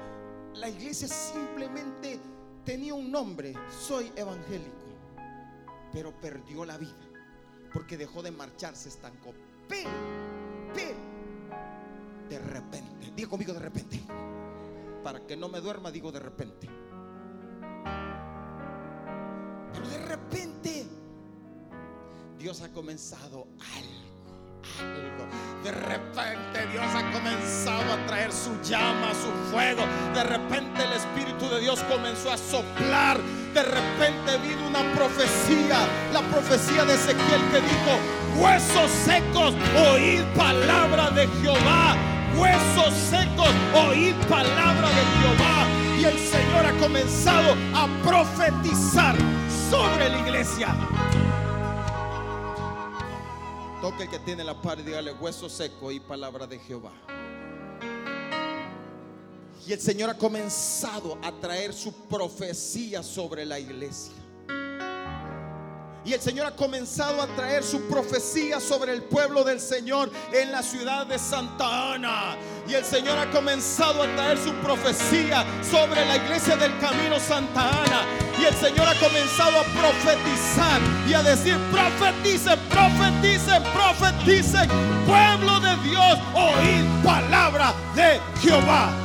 La 0.54 0.68
iglesia 0.68 1.08
simplemente 1.08 2.20
tenía 2.64 2.94
un 2.94 3.10
nombre, 3.10 3.54
soy 3.86 4.12
evangélico, 4.14 4.83
pero 5.94 6.12
perdió 6.20 6.66
la 6.66 6.76
vida 6.76 6.92
porque 7.72 7.96
dejó 7.96 8.22
de 8.22 8.30
marchar, 8.30 8.76
se 8.76 8.90
estancó. 8.90 9.32
De 12.28 12.38
repente, 12.38 13.12
diga 13.14 13.28
conmigo 13.28 13.52
de 13.52 13.60
repente, 13.60 14.00
para 15.02 15.26
que 15.26 15.36
no 15.36 15.48
me 15.48 15.60
duerma, 15.60 15.90
digo 15.90 16.12
de 16.12 16.20
repente. 16.20 16.68
Pero 19.72 19.88
de 19.88 19.98
repente, 20.06 20.86
Dios 22.38 22.60
ha 22.60 22.70
comenzado 22.72 23.48
algo 23.76 24.04
de 25.62 25.70
repente 25.70 26.66
Dios 26.72 26.84
ha 26.94 27.10
comenzado 27.12 27.92
a 27.92 28.06
traer 28.06 28.32
su 28.32 28.60
llama, 28.62 29.12
su 29.14 29.30
fuego. 29.50 29.82
De 30.14 30.24
repente 30.24 30.82
el 30.82 30.92
Espíritu 30.92 31.48
de 31.48 31.60
Dios 31.60 31.80
comenzó 31.84 32.30
a 32.30 32.38
soplar. 32.38 33.18
De 33.54 33.62
repente 33.62 34.36
vino 34.38 34.66
una 34.66 34.82
profecía, 34.96 35.78
la 36.12 36.22
profecía 36.22 36.84
de 36.84 36.94
Ezequiel 36.94 37.40
que 37.52 37.60
dijo, 37.60 38.42
huesos 38.42 38.90
secos, 38.90 39.54
oíd 39.92 40.22
palabra 40.36 41.10
de 41.10 41.28
Jehová. 41.40 41.96
Huesos 42.36 42.92
secos, 42.92 43.50
oíd 43.86 44.16
palabra 44.28 44.88
de 44.88 45.04
Jehová. 45.20 45.68
Y 46.00 46.04
el 46.04 46.18
Señor 46.18 46.66
ha 46.66 46.72
comenzado 46.80 47.54
a 47.76 47.86
profetizar 48.02 49.14
sobre 49.70 50.08
la 50.08 50.18
iglesia. 50.18 50.74
Toque 53.80 54.02
el 54.02 54.10
que 54.10 54.18
tiene 54.18 54.42
la 54.42 54.60
par 54.60 54.80
y 54.80 54.82
dígale 54.82 55.12
hueso 55.12 55.48
seco 55.48 55.92
y 55.92 56.00
palabra 56.00 56.48
de 56.48 56.58
Jehová. 56.58 56.90
Y 59.66 59.72
el 59.72 59.80
Señor 59.80 60.10
ha 60.10 60.14
comenzado 60.14 61.18
a 61.22 61.32
traer 61.32 61.72
su 61.72 61.92
profecía 61.92 63.02
sobre 63.02 63.46
la 63.46 63.58
iglesia. 63.58 64.12
Y 66.04 66.12
el 66.12 66.20
Señor 66.20 66.46
ha 66.46 66.50
comenzado 66.54 67.22
a 67.22 67.26
traer 67.28 67.64
su 67.64 67.80
profecía 67.88 68.60
sobre 68.60 68.92
el 68.92 69.04
pueblo 69.04 69.42
del 69.42 69.58
Señor 69.58 70.10
en 70.34 70.52
la 70.52 70.62
ciudad 70.62 71.06
de 71.06 71.18
Santa 71.18 71.94
Ana. 71.94 72.36
Y 72.68 72.74
el 72.74 72.84
Señor 72.84 73.18
ha 73.18 73.30
comenzado 73.30 74.02
a 74.02 74.14
traer 74.14 74.36
su 74.36 74.52
profecía 74.56 75.46
sobre 75.62 76.04
la 76.04 76.16
iglesia 76.16 76.56
del 76.56 76.78
camino 76.78 77.18
Santa 77.18 77.70
Ana. 77.84 78.04
Y 78.38 78.44
el 78.44 78.54
Señor 78.54 78.86
ha 78.86 78.94
comenzado 79.00 79.60
a 79.60 79.64
profetizar 79.64 80.80
y 81.08 81.14
a 81.14 81.22
decir, 81.22 81.56
profeticen, 81.72 82.58
profeticen, 82.68 83.62
profeticen. 83.72 84.68
Pueblo 85.06 85.58
de 85.60 85.74
Dios, 85.88 86.18
oíd 86.34 86.84
palabra 87.02 87.72
de 87.94 88.20
Jehová. 88.42 89.03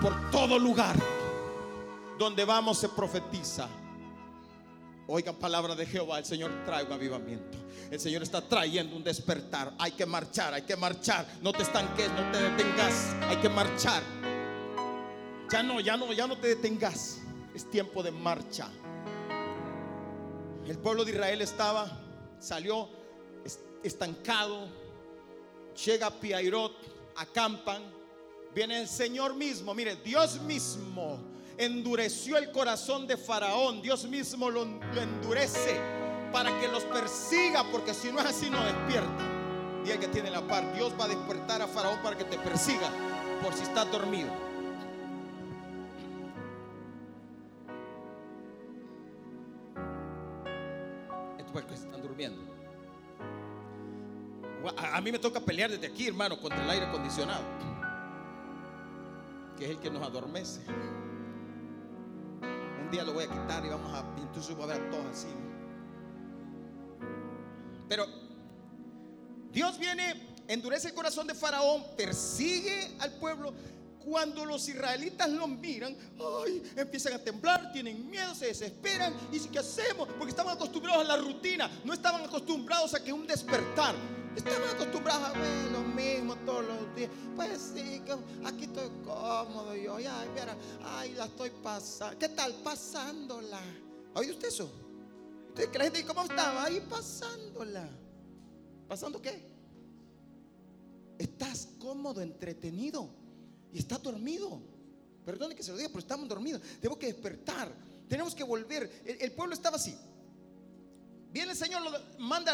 Por 0.00 0.30
todo 0.30 0.58
lugar 0.58 0.96
donde 2.18 2.44
vamos 2.44 2.78
se 2.78 2.88
profetiza. 2.88 3.68
Oigan 5.08 5.36
palabra 5.36 5.74
de 5.74 5.86
Jehová, 5.86 6.18
el 6.18 6.24
Señor 6.24 6.50
trae 6.64 6.84
un 6.84 6.92
avivamiento. 6.92 7.58
El 7.90 8.00
Señor 8.00 8.22
está 8.22 8.40
trayendo 8.40 8.96
un 8.96 9.04
despertar. 9.04 9.72
Hay 9.78 9.92
que 9.92 10.04
marchar, 10.04 10.52
hay 10.52 10.62
que 10.62 10.76
marchar. 10.76 11.26
No 11.42 11.52
te 11.52 11.62
estanques, 11.62 12.10
no 12.10 12.30
te 12.32 12.42
detengas. 12.42 13.14
Hay 13.28 13.36
que 13.36 13.48
marchar. 13.48 14.02
Ya 15.50 15.62
no, 15.62 15.80
ya 15.80 15.96
no, 15.96 16.12
ya 16.12 16.26
no 16.26 16.36
te 16.36 16.48
detengas. 16.48 17.20
Es 17.54 17.70
tiempo 17.70 18.02
de 18.02 18.10
marcha. 18.10 18.68
El 20.66 20.78
pueblo 20.78 21.04
de 21.04 21.12
Israel 21.12 21.40
estaba, 21.40 21.86
salió 22.40 22.88
estancado. 23.84 24.68
Llega 25.84 26.08
a 26.08 26.10
Piairot, 26.10 26.72
acampan. 27.16 27.95
Viene 28.56 28.80
el 28.80 28.88
Señor 28.88 29.34
mismo, 29.34 29.74
mire, 29.74 29.96
Dios 29.96 30.40
mismo 30.40 31.20
endureció 31.58 32.38
el 32.38 32.50
corazón 32.50 33.06
de 33.06 33.18
Faraón. 33.18 33.82
Dios 33.82 34.08
mismo 34.08 34.48
lo, 34.48 34.62
endurece 34.62 35.78
para 36.32 36.58
que 36.58 36.66
los 36.66 36.84
persiga, 36.84 37.64
porque 37.70 37.92
si 37.92 38.10
no 38.10 38.18
es 38.18 38.24
así 38.24 38.48
no 38.48 38.64
despierta. 38.64 39.24
Y 39.84 39.90
que 39.98 40.08
tiene 40.08 40.30
la 40.30 40.40
par, 40.40 40.74
Dios 40.74 40.94
va 40.98 41.04
a 41.04 41.08
despertar 41.08 41.60
a 41.60 41.66
Faraón 41.66 41.98
para 42.02 42.16
que 42.16 42.24
te 42.24 42.38
persiga 42.38 42.90
por 43.42 43.52
si 43.52 43.62
estás 43.62 43.92
dormido. 43.92 44.30
Están 51.74 52.00
durmiendo. 52.00 52.40
A 54.76 55.00
mí 55.02 55.12
me 55.12 55.18
toca 55.18 55.40
pelear 55.40 55.70
desde 55.70 55.86
aquí, 55.86 56.06
hermano, 56.06 56.40
contra 56.40 56.62
el 56.62 56.70
aire 56.70 56.86
acondicionado, 56.86 57.42
que 59.56 59.64
es 59.64 59.70
el 59.70 59.78
que 59.78 59.90
nos 59.90 60.02
adormece 60.02 60.60
un 62.86 62.92
día 62.92 63.02
lo 63.02 63.14
voy 63.14 63.24
a 63.24 63.28
quitar 63.28 63.64
y 63.66 63.68
vamos 63.68 63.92
a, 63.92 64.04
entonces 64.20 64.56
a 64.56 64.66
ver 64.66 64.80
a 64.80 64.90
todos 64.90 65.06
así. 65.06 65.26
Pero 67.88 68.06
Dios 69.50 69.76
viene, 69.78 70.36
endurece 70.46 70.88
el 70.88 70.94
corazón 70.94 71.26
de 71.26 71.34
Faraón, 71.34 71.84
persigue 71.96 72.96
al 73.00 73.12
pueblo. 73.14 73.52
Cuando 74.04 74.44
los 74.44 74.68
israelitas 74.68 75.28
lo 75.30 75.48
miran, 75.48 75.96
ay, 76.44 76.62
empiezan 76.76 77.14
a 77.14 77.18
temblar, 77.18 77.72
tienen 77.72 78.08
miedo, 78.08 78.36
se 78.36 78.46
desesperan. 78.46 79.12
Y 79.32 79.40
si 79.40 79.48
qué 79.48 79.58
hacemos, 79.58 80.06
porque 80.16 80.30
estaban 80.30 80.54
acostumbrados 80.54 81.04
a 81.04 81.08
la 81.08 81.16
rutina, 81.16 81.68
no 81.84 81.92
estaban 81.92 82.22
acostumbrados 82.24 82.94
a 82.94 83.02
que 83.02 83.12
un 83.12 83.26
despertar. 83.26 83.96
Estaban 84.36 84.68
acostumbrados 84.74 85.30
a 85.30 85.32
ver 85.32 85.70
lo 85.72 85.80
mismo 85.80 86.36
todos 86.44 86.66
los 86.66 86.94
días. 86.94 87.10
Pues 87.34 87.72
sí, 87.74 88.02
aquí 88.44 88.64
estoy 88.64 88.90
cómodo 89.02 89.74
yo. 89.74 89.96
Ay, 89.96 90.28
mira, 90.34 90.56
ay, 90.84 91.14
la 91.14 91.24
estoy 91.24 91.50
pasando. 91.62 92.18
¿Qué 92.18 92.28
tal? 92.28 92.52
Pasándola. 92.62 93.60
¿Oye 94.14 94.30
usted 94.30 94.48
eso? 94.48 94.70
¿Usted 95.48 95.70
que 95.70 95.78
la 95.78 95.84
gente 95.84 96.04
cómo 96.04 96.22
estaba? 96.22 96.64
Ahí 96.64 96.86
pasándola. 96.88 97.88
¿Pasando 98.86 99.22
qué? 99.22 99.56
Estás 101.18 101.68
cómodo, 101.78 102.20
entretenido 102.20 103.08
y 103.72 103.78
estás 103.78 104.02
dormido. 104.02 104.60
Perdone 105.24 105.54
que 105.54 105.62
se 105.62 105.72
lo 105.72 105.78
diga, 105.78 105.88
pero 105.88 106.00
estamos 106.00 106.28
dormidos. 106.28 106.60
Tengo 106.80 106.98
que 106.98 107.06
despertar. 107.06 107.72
Tenemos 108.06 108.34
que 108.34 108.44
volver. 108.44 109.02
el 109.04 109.32
pueblo 109.32 109.54
estaba 109.54 109.76
así. 109.76 109.96
Viene 111.32 111.52
el 111.52 111.58
Señor, 111.58 111.82
manda 112.18 112.52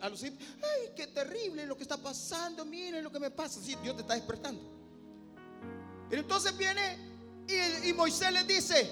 a, 0.00 0.08
los 0.08 0.22
hijos. 0.22 0.38
Ay, 0.62 0.92
qué 0.96 1.06
terrible 1.08 1.66
lo 1.66 1.76
que 1.76 1.82
está 1.82 1.96
pasando. 1.96 2.64
Miren 2.64 3.04
lo 3.04 3.12
que 3.12 3.20
me 3.20 3.30
pasa. 3.30 3.60
Sí, 3.60 3.76
Dios 3.82 3.94
te 3.96 4.02
está 4.02 4.14
despertando. 4.14 4.62
Pero 6.08 6.22
entonces 6.22 6.56
viene 6.56 7.10
y, 7.84 7.92
Moisés 7.92 8.32
les 8.32 8.46
dice: 8.46 8.90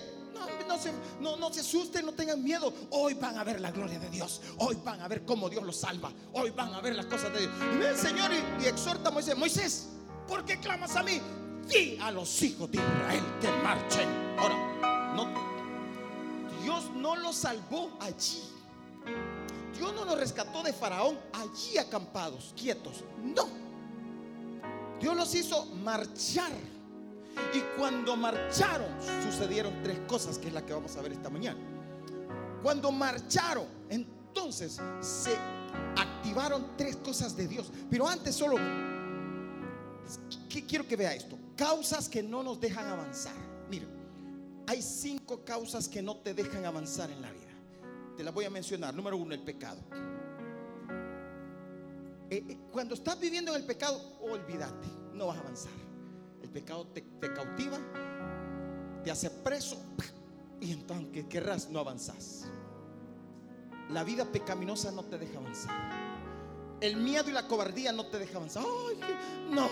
no, 0.68 0.78
se, 0.78 0.92
no, 1.20 1.52
se 1.52 1.60
asusten, 1.60 2.04
no 2.04 2.12
tengan 2.12 2.42
miedo. 2.42 2.72
Hoy 2.90 3.14
van 3.14 3.38
a 3.38 3.44
ver 3.44 3.60
la 3.60 3.70
gloria 3.70 3.98
de 3.98 4.10
Dios. 4.10 4.40
Hoy 4.58 4.76
van 4.84 5.00
a 5.00 5.08
ver 5.08 5.24
cómo 5.24 5.48
Dios 5.48 5.64
los 5.64 5.76
salva. 5.76 6.12
Hoy 6.32 6.50
van 6.50 6.74
a 6.74 6.80
ver 6.80 6.94
las 6.94 7.06
cosas 7.06 7.32
de 7.32 7.40
Dios. 7.40 7.52
Y 7.56 7.76
viene 7.76 7.88
el 7.88 7.96
Señor 7.96 8.30
y, 8.60 8.66
exhorta 8.66 9.08
a 9.08 9.12
Moisés: 9.12 9.36
Moisés, 9.36 9.88
¿por 10.26 10.44
qué 10.44 10.58
clamas 10.60 10.96
a 10.96 11.02
mí? 11.02 11.20
Di 11.68 11.98
a 12.00 12.10
los 12.10 12.42
hijos 12.42 12.70
de 12.70 12.78
Israel 12.78 13.24
que 13.40 13.50
marchen. 13.62 14.08
Ahora, 14.38 15.14
no, 15.14 16.62
Dios 16.62 16.90
no 16.94 17.16
los 17.16 17.36
salvó 17.36 17.96
allí. 18.00 18.57
Dios 19.76 19.94
no 19.94 20.04
nos 20.04 20.18
rescató 20.18 20.62
de 20.62 20.72
Faraón 20.72 21.18
allí 21.32 21.78
acampados, 21.78 22.52
quietos. 22.56 23.04
No. 23.22 23.46
Dios 25.00 25.16
los 25.16 25.34
hizo 25.34 25.66
marchar. 25.66 26.52
Y 27.54 27.60
cuando 27.78 28.16
marcharon, 28.16 28.88
sucedieron 29.22 29.80
tres 29.82 30.00
cosas, 30.08 30.38
que 30.38 30.48
es 30.48 30.52
la 30.52 30.66
que 30.66 30.72
vamos 30.72 30.96
a 30.96 31.02
ver 31.02 31.12
esta 31.12 31.30
mañana. 31.30 31.60
Cuando 32.62 32.90
marcharon, 32.90 33.66
entonces 33.88 34.80
se 35.00 35.36
activaron 35.96 36.76
tres 36.76 36.96
cosas 36.96 37.36
de 37.36 37.46
Dios. 37.46 37.70
Pero 37.88 38.08
antes 38.08 38.34
solo, 38.34 38.56
quiero 40.48 40.86
que 40.86 40.96
vea 40.96 41.14
esto. 41.14 41.38
Causas 41.56 42.08
que 42.08 42.22
no 42.22 42.42
nos 42.42 42.60
dejan 42.60 42.86
avanzar. 42.88 43.34
Miren, 43.70 43.88
hay 44.66 44.82
cinco 44.82 45.44
causas 45.44 45.88
que 45.88 46.02
no 46.02 46.16
te 46.16 46.34
dejan 46.34 46.64
avanzar 46.64 47.10
en 47.10 47.22
la 47.22 47.30
vida. 47.30 47.47
Te 48.18 48.24
las 48.24 48.34
voy 48.34 48.46
a 48.46 48.50
mencionar. 48.50 48.92
Número 48.92 49.16
uno, 49.16 49.32
el 49.32 49.44
pecado. 49.44 49.78
Eh, 52.28 52.44
eh, 52.48 52.58
cuando 52.72 52.96
estás 52.96 53.20
viviendo 53.20 53.54
en 53.54 53.60
el 53.60 53.64
pecado, 53.64 54.18
olvídate, 54.20 54.88
no 55.14 55.28
vas 55.28 55.36
a 55.36 55.40
avanzar. 55.40 55.72
El 56.42 56.50
pecado 56.50 56.88
te, 56.88 57.04
cautiva, 57.32 57.78
te 59.04 59.12
hace 59.12 59.30
preso 59.30 59.80
y 60.60 60.72
entonces, 60.72 61.04
aunque 61.04 61.28
querrás, 61.28 61.70
no 61.70 61.78
avanzas. 61.78 62.48
La 63.90 64.02
vida 64.02 64.24
pecaminosa 64.24 64.90
no 64.90 65.04
te 65.04 65.16
deja 65.16 65.38
avanzar. 65.38 66.07
El 66.80 66.96
miedo 66.96 67.28
y 67.28 67.32
la 67.32 67.48
cobardía 67.48 67.92
no 67.92 68.06
te 68.06 68.18
deja 68.18 68.36
avanzar. 68.36 68.62
no, 69.50 69.68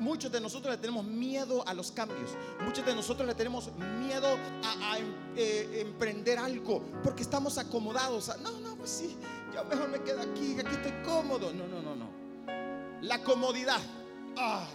muchos 0.00 0.32
de 0.32 0.40
nosotros 0.40 0.74
le 0.74 0.80
tenemos 0.80 1.04
miedo 1.04 1.66
a 1.66 1.74
los 1.74 1.92
cambios. 1.92 2.30
Muchos 2.64 2.84
de 2.84 2.94
nosotros 2.94 3.28
le 3.28 3.34
tenemos 3.34 3.70
miedo 3.76 4.36
a, 4.64 4.98
em, 4.98 5.14
eh, 5.36 5.82
emprender 5.86 6.38
algo 6.38 6.82
porque 7.04 7.22
estamos 7.22 7.58
acomodados. 7.58 8.30
No, 8.42 8.58
no, 8.60 8.76
pues 8.76 8.90
sí, 8.90 9.16
yo 9.54 9.64
mejor 9.64 9.88
me 9.88 10.00
quedo 10.02 10.20
aquí, 10.22 10.56
aquí 10.58 10.74
estoy 10.74 10.92
cómodo. 11.04 11.52
No, 11.52 11.68
no, 11.68 11.80
no, 11.80 11.94
no. 11.94 12.10
La 13.02 13.22
comodidad. 13.22 13.80
Ah, 14.36 14.66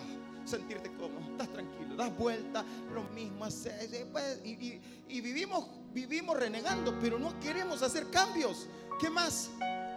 sentirte 0.46 0.92
cómodo, 0.94 1.32
estás 1.32 1.50
tranquilo, 1.50 1.96
das 1.96 2.16
vuelta, 2.16 2.64
lo 2.94 3.04
mismo 3.14 3.46
haces. 3.46 4.06
Pues, 4.12 4.40
y, 4.46 4.80
y 5.10 5.22
vivimos, 5.22 5.68
vivimos 5.94 6.38
renegando, 6.38 6.98
pero 7.00 7.20
no 7.20 7.38
queremos 7.40 7.82
hacer 7.82 8.10
cambios. 8.10 8.68
¿Qué 9.00 9.10
más? 9.10 9.50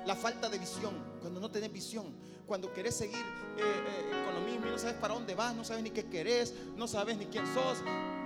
La 0.07 0.17
falta 0.17 0.49
de 0.49 0.59
visión, 0.59 0.95
cuando 1.19 1.41
no 1.41 1.51
tenés 1.51 1.73
visión, 1.73 2.07
cuando 2.47 2.73
querés 2.73 2.95
seguir 2.95 3.17
eh, 3.17 3.61
eh, 3.61 4.25
con 4.25 4.35
lo 4.35 4.41
mismo 4.41 4.67
y 4.67 4.71
no 4.71 4.79
sabes 4.79 4.97
para 4.97 5.15
dónde 5.15 5.35
vas, 5.35 5.55
no 5.55 5.65
sabes 5.65 5.83
ni 5.83 5.91
qué 5.91 6.07
querés, 6.07 6.55
no 6.77 6.89
sabes 6.89 7.17
ni 7.17 7.27
quién 7.27 7.47
sos, 7.53 7.79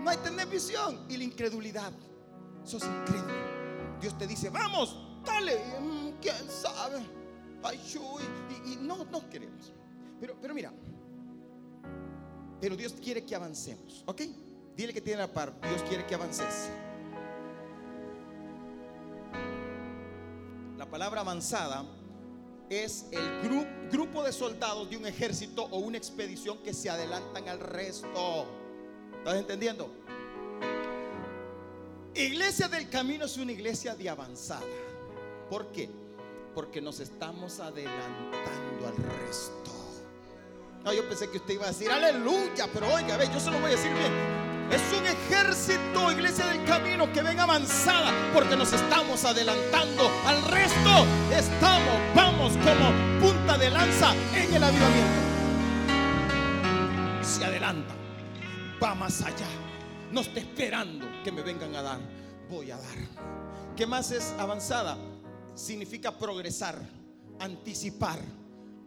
no 0.03 0.09
hay 0.09 0.17
tener 0.19 0.47
visión. 0.47 1.05
Y 1.09 1.17
la 1.17 1.25
incredulidad, 1.25 1.93
sos 2.65 2.85
incrédulo. 2.85 3.35
Dios 4.01 4.17
te 4.17 4.27
dice, 4.27 4.51
vamos, 4.51 4.97
dale, 5.25 5.59
mm, 5.81 6.21
quién 6.21 6.49
sabe. 6.49 7.03
Ay, 7.63 7.81
y, 8.67 8.77
no, 8.77 9.05
no 9.05 9.29
queremos. 9.29 9.73
Pero, 10.21 10.37
pero 10.41 10.55
mira, 10.55 10.73
pero 12.61 12.77
Dios 12.77 12.93
quiere 12.93 13.25
que 13.25 13.35
avancemos, 13.35 14.05
¿ok? 14.07 14.23
Dile 14.77 14.93
que 14.93 15.01
tiene 15.01 15.21
la 15.21 15.33
par, 15.33 15.53
Dios 15.61 15.83
quiere 15.83 16.07
que 16.07 16.15
avances. 16.15 16.71
La 20.77 20.89
palabra 20.89 21.21
avanzada 21.21 21.85
es 22.73 23.07
el 23.11 23.41
grupo 23.91 24.23
de 24.25 24.33
soldados 24.33 24.89
de 24.89 24.97
un 24.97 25.07
ejército 25.07 25.65
o 25.65 25.79
una 25.79 25.99
expedición 25.99 26.59
que 26.59 26.73
se 26.73 26.89
adelantan 26.89 27.49
al 27.49 27.61
resto. 27.61 28.47
¿Estás 29.19 29.37
entendiendo? 29.37 29.91
Iglesia 32.15 32.69
del 32.69 32.89
Camino 32.89 33.27
es 33.27 33.37
una 33.37 33.53
iglesia 33.53 33.95
de 33.95 34.09
avanzada. 34.09 34.67
¿Por 35.49 35.71
qué? 35.73 35.91
Porque 36.55 36.81
nos 36.81 37.01
estamos 37.01 37.61
adelantando 37.61 38.87
al 38.87 38.97
resto. 38.97 39.71
No, 40.85 40.93
yo 40.93 41.09
pensé 41.09 41.31
que 41.31 41.39
usted 41.39 41.55
iba 41.55 41.65
a 41.65 41.69
decir 41.69 41.91
aleluya, 41.91 42.69
pero 42.73 42.93
oiga, 42.93 43.17
ve, 43.17 43.29
yo 43.33 43.39
se 43.39 43.51
lo 43.51 43.61
voy 43.61 43.71
a 43.73 43.77
decir 43.77 43.93
bien. 43.93 44.52
Es 44.71 44.83
un 44.99 45.07
ejército, 45.07 46.11
iglesia 46.11 46.47
del 46.47 46.65
camino, 46.65 47.13
que 47.13 47.23
ven 47.23 47.39
avanzada 47.39 48.11
porque 48.33 48.57
nos 48.57 48.73
estamos 48.73 49.25
adelantando 49.25 50.11
al 50.27 50.43
resto. 50.45 51.07
Estamos, 51.31 52.15
vamos 52.15 52.53
como 52.59 53.21
punta 53.21 53.59
de 53.59 53.71
lanza 53.71 54.15
en 54.35 54.55
el 54.55 54.63
avivamiento. 54.63 55.21
Se 57.23 57.45
adelanta, 57.45 57.95
va 58.83 58.95
más 58.95 59.21
allá. 59.23 59.49
No 60.11 60.23
está 60.23 60.41
esperando 60.41 61.07
que 61.23 61.33
me 61.33 61.43
vengan 61.43 61.75
a 61.77 61.83
dar. 61.83 62.01
Voy 62.49 62.71
a 62.71 62.77
dar. 62.77 62.97
¿Qué 63.77 63.87
más 63.87 64.11
es 64.11 64.35
avanzada? 64.39 64.97
Significa 65.55 66.17
progresar, 66.17 66.79
anticipar. 67.41 68.21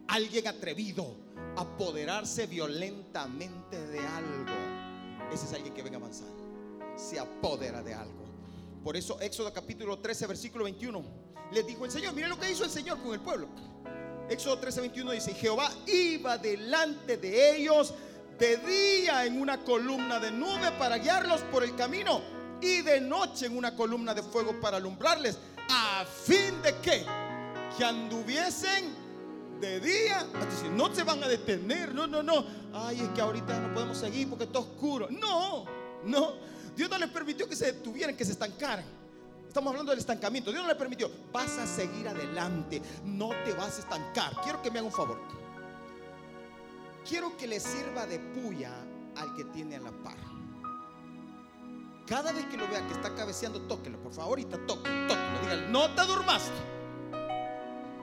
Alguien 0.08 0.46
atrevido, 0.46 1.16
apoderarse 1.56 2.46
violentamente 2.46 3.86
de 3.88 3.98
algo 3.98 4.75
ese 5.32 5.46
es 5.46 5.52
alguien 5.52 5.74
que 5.74 5.82
venga 5.82 5.96
a 5.96 6.00
avanzar. 6.00 6.28
Se 6.96 7.18
apodera 7.18 7.82
de 7.82 7.94
algo. 7.94 8.24
Por 8.82 8.96
eso 8.96 9.20
Éxodo 9.20 9.52
capítulo 9.52 9.98
13, 9.98 10.26
versículo 10.26 10.64
21, 10.64 11.04
le 11.52 11.62
dijo 11.62 11.84
el 11.84 11.90
Señor, 11.90 12.14
miren 12.14 12.30
lo 12.30 12.38
que 12.38 12.50
hizo 12.50 12.64
el 12.64 12.70
Señor 12.70 13.02
con 13.02 13.12
el 13.12 13.20
pueblo. 13.20 13.48
Éxodo 14.28 14.58
13, 14.58 14.80
21 14.80 15.12
dice, 15.12 15.34
Jehová 15.34 15.70
iba 15.86 16.38
delante 16.38 17.16
de 17.16 17.56
ellos 17.56 17.94
de 18.38 18.56
día 18.58 19.24
en 19.24 19.40
una 19.40 19.62
columna 19.64 20.18
de 20.20 20.30
nube 20.30 20.70
para 20.78 20.98
guiarlos 20.98 21.40
por 21.42 21.64
el 21.64 21.74
camino 21.74 22.20
y 22.60 22.82
de 22.82 23.00
noche 23.00 23.46
en 23.46 23.56
una 23.56 23.74
columna 23.74 24.14
de 24.14 24.22
fuego 24.22 24.58
para 24.60 24.78
alumbrarles, 24.78 25.38
a 25.68 26.04
fin 26.04 26.60
de 26.62 26.74
que, 26.76 27.04
que 27.76 27.84
anduviesen 27.84 29.05
de 29.60 29.80
día, 29.80 30.26
no 30.74 30.94
se 30.94 31.02
van 31.02 31.22
a 31.22 31.28
detener, 31.28 31.94
no, 31.94 32.06
no, 32.06 32.22
no. 32.22 32.44
Ay, 32.72 33.00
es 33.00 33.08
que 33.10 33.20
ahorita 33.20 33.58
no 33.60 33.74
podemos 33.74 33.98
seguir 33.98 34.28
porque 34.28 34.44
está 34.44 34.58
oscuro. 34.58 35.08
No, 35.10 35.64
no. 36.04 36.34
Dios 36.76 36.90
no 36.90 36.98
les 36.98 37.08
permitió 37.10 37.48
que 37.48 37.56
se 37.56 37.72
detuvieran, 37.72 38.16
que 38.16 38.24
se 38.24 38.32
estancaran. 38.32 38.84
Estamos 39.48 39.70
hablando 39.70 39.90
del 39.90 40.00
estancamiento. 40.00 40.50
Dios 40.50 40.62
no 40.62 40.68
les 40.68 40.76
permitió. 40.76 41.10
Vas 41.32 41.56
a 41.56 41.66
seguir 41.66 42.06
adelante. 42.06 42.82
No 43.04 43.30
te 43.44 43.54
vas 43.54 43.76
a 43.76 43.80
estancar. 43.80 44.38
Quiero 44.42 44.60
que 44.60 44.70
me 44.70 44.78
hagan 44.78 44.92
un 44.92 44.96
favor. 44.96 45.18
Quiero 47.08 47.36
que 47.36 47.46
le 47.46 47.58
sirva 47.58 48.06
de 48.06 48.18
puya 48.18 48.72
al 49.16 49.34
que 49.34 49.44
tiene 49.44 49.76
a 49.76 49.80
la 49.80 49.92
par. 49.92 50.18
Cada 52.06 52.32
vez 52.32 52.44
que 52.46 52.56
lo 52.56 52.68
vea 52.68 52.86
que 52.86 52.92
está 52.92 53.14
cabeceando, 53.14 53.62
tóquelo, 53.62 53.98
por 53.98 54.12
favor. 54.12 54.38
Ahorita 54.38 54.58
tóquelo, 54.66 55.08
tóquelo. 55.08 55.40
Dígale, 55.42 55.68
no 55.70 55.94
te 55.94 56.02
durmaste. 56.02 56.75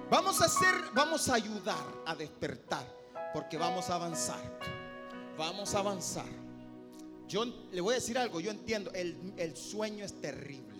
Vamos 0.09 0.41
a 0.41 0.45
hacer, 0.45 0.75
vamos 0.93 1.29
a 1.29 1.35
ayudar 1.35 1.85
a 2.05 2.15
despertar, 2.15 2.85
porque 3.33 3.57
vamos 3.57 3.89
a 3.89 3.95
avanzar. 3.95 4.59
Vamos 5.37 5.73
a 5.73 5.79
avanzar. 5.79 6.43
Yo 7.27 7.45
le 7.71 7.81
voy 7.81 7.93
a 7.93 7.95
decir 7.95 8.17
algo, 8.17 8.39
yo 8.39 8.51
entiendo, 8.51 8.91
el, 8.93 9.55
sueño 9.55 10.05
es 10.05 10.21
terrible. 10.21 10.71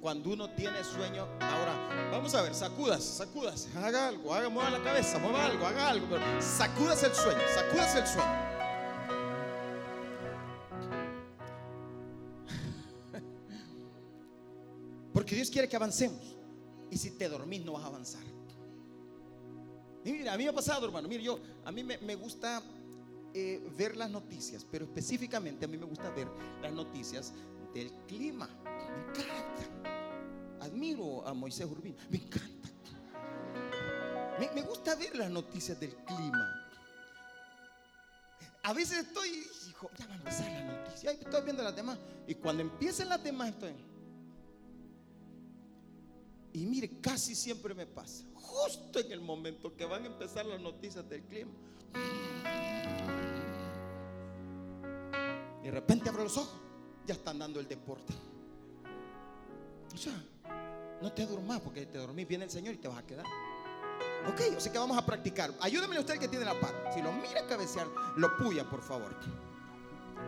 Cuando 0.00 0.30
uno 0.30 0.50
tiene 0.50 0.84
sueño, 0.84 1.26
ahora, 1.40 2.10
vamos 2.10 2.34
a 2.34 2.42
ver, 2.42 2.54
sacudas, 2.54 3.02
sacudas, 3.02 3.68
haga 3.76 4.08
algo, 4.08 4.34
haga, 4.34 4.50
mueva 4.50 4.70
la 4.70 4.82
cabeza, 4.82 5.18
mueva 5.18 5.46
algo, 5.46 5.66
haga 5.66 5.88
algo, 5.88 6.06
pero 6.10 6.22
el 7.02 7.14
sueño, 7.14 7.40
sacudas 7.54 7.96
el 7.96 8.06
sueño. 8.06 8.46
Porque 15.14 15.34
Dios 15.34 15.50
quiere 15.50 15.68
que 15.68 15.76
avancemos. 15.76 16.35
Y 16.90 16.98
si 16.98 17.10
te 17.12 17.28
dormís 17.28 17.64
no 17.64 17.72
vas 17.72 17.84
a 17.84 17.86
avanzar. 17.86 18.22
mira, 20.04 20.32
a 20.32 20.36
mí 20.36 20.44
me 20.44 20.50
ha 20.50 20.54
pasado, 20.54 20.86
hermano. 20.86 21.08
Mira, 21.08 21.22
yo, 21.22 21.38
a 21.64 21.72
mí 21.72 21.82
me, 21.82 22.14
gusta 22.14 22.62
eh, 23.34 23.60
ver 23.76 23.96
las 23.96 24.10
noticias, 24.10 24.66
pero 24.70 24.84
específicamente 24.84 25.64
a 25.64 25.68
mí 25.68 25.76
me 25.76 25.86
gusta 25.86 26.10
ver 26.10 26.28
las 26.62 26.72
noticias 26.72 27.32
del 27.74 27.90
clima. 28.06 28.48
Me 28.64 29.20
encanta. 29.20 30.64
Admiro 30.64 31.26
a 31.26 31.34
Moisés 31.34 31.66
Urbino. 31.66 31.96
Me 32.10 32.18
encanta. 32.18 32.68
Me, 34.38 34.62
gusta 34.62 34.94
ver 34.94 35.16
las 35.16 35.30
noticias 35.30 35.78
del 35.80 35.94
clima. 35.94 36.62
A 38.62 38.72
veces 38.72 39.06
estoy, 39.06 39.28
hijo, 39.68 39.90
ya 39.96 40.06
va 40.06 40.14
a 40.14 40.16
empezar 40.16 40.50
la 40.50 40.64
noticia. 40.64 41.10
estoy 41.12 41.42
viendo 41.42 41.62
las 41.62 41.74
demás. 41.74 41.98
Y 42.26 42.34
cuando 42.34 42.62
empiecen 42.62 43.08
las 43.08 43.22
demás, 43.22 43.50
estoy. 43.50 43.74
Y 46.56 46.64
mire, 46.64 46.90
casi 47.02 47.34
siempre 47.34 47.74
me 47.74 47.84
pasa, 47.84 48.24
justo 48.32 48.98
en 48.98 49.12
el 49.12 49.20
momento 49.20 49.76
que 49.76 49.84
van 49.84 50.04
a 50.04 50.06
empezar 50.06 50.46
las 50.46 50.58
noticias 50.58 51.06
del 51.06 51.22
clima. 51.24 51.52
Y 55.60 55.66
de 55.66 55.70
repente 55.70 56.08
abro 56.08 56.24
los 56.24 56.38
ojos, 56.38 56.58
ya 57.06 57.12
están 57.12 57.38
dando 57.38 57.60
el 57.60 57.68
deporte. 57.68 58.14
O 59.94 59.98
sea, 59.98 60.14
no 61.02 61.12
te 61.12 61.26
durmas 61.26 61.60
porque 61.60 61.84
te 61.84 61.98
dormís, 61.98 62.26
viene 62.26 62.44
el 62.44 62.50
Señor 62.50 62.72
y 62.72 62.78
te 62.78 62.88
vas 62.88 63.00
a 63.00 63.06
quedar. 63.06 63.26
Ok, 64.26 64.56
o 64.56 64.60
sea 64.60 64.72
que 64.72 64.78
vamos 64.78 64.96
a 64.96 65.04
practicar. 65.04 65.52
Ayúdeme 65.60 65.98
usted 65.98 66.18
que 66.18 66.28
tiene 66.28 66.46
la 66.46 66.58
par. 66.58 66.90
Si 66.94 67.02
lo 67.02 67.12
mira 67.12 67.46
cabecear, 67.46 67.86
lo 68.16 68.34
puya, 68.38 68.64
por 68.64 68.80
favor. 68.80 69.14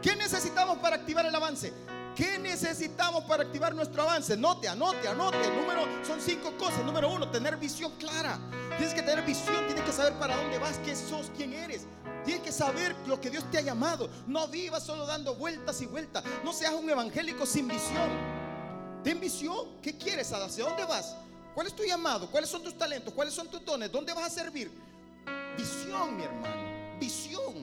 ¿Qué 0.03 0.15
necesitamos 0.15 0.77
para 0.77 0.97
activar 0.97 1.25
el 1.25 1.35
avance? 1.35 1.73
¿Qué 2.19 2.37
necesitamos 2.37 3.23
para 3.27 3.45
activar 3.45 3.73
nuestro 3.77 4.03
avance? 4.03 4.37
Note, 4.37 4.67
anote, 4.67 5.07
anote. 5.07 5.39
Número, 5.53 5.87
son 6.05 6.21
cinco 6.21 6.53
cosas. 6.59 6.85
Número 6.85 7.09
uno, 7.09 7.31
tener 7.31 7.57
visión 7.59 7.93
clara. 7.93 8.41
Tienes 8.77 8.93
que 8.93 9.03
tener 9.03 9.25
visión, 9.25 9.65
tienes 9.67 9.85
que 9.85 9.93
saber 9.93 10.15
para 10.15 10.35
dónde 10.35 10.59
vas, 10.59 10.81
qué 10.85 10.97
sos, 10.97 11.31
quién 11.37 11.53
eres. 11.53 11.87
Tienes 12.25 12.43
que 12.43 12.51
saber 12.51 12.97
lo 13.07 13.21
que 13.21 13.31
Dios 13.31 13.49
te 13.53 13.59
ha 13.59 13.61
llamado. 13.61 14.11
No 14.27 14.49
vivas 14.49 14.83
solo 14.83 15.07
dando 15.07 15.37
vueltas 15.37 15.81
y 15.81 15.87
vueltas. 15.87 16.25
No 16.43 16.53
seas 16.53 16.75
un 16.75 16.91
evangélico 16.91 17.47
sin 17.47 17.69
visión. 17.69 18.11
Ten 19.05 19.21
visión. 19.21 19.81
¿Qué 19.81 19.97
quieres? 19.97 20.33
¿Hacia 20.33 20.65
dónde 20.65 20.85
vas? 20.87 21.15
¿Cuál 21.55 21.69
es 21.69 21.77
tu 21.77 21.85
llamado? 21.85 22.29
¿Cuáles 22.33 22.51
son 22.51 22.65
tus 22.65 22.77
talentos? 22.77 23.15
¿Cuáles 23.15 23.33
son 23.33 23.47
tus 23.47 23.65
dones? 23.65 23.93
¿Dónde 23.93 24.13
vas 24.13 24.25
a 24.25 24.31
servir? 24.31 24.73
Visión, 25.57 26.17
mi 26.17 26.25
hermano. 26.25 26.99
Visión. 26.99 27.58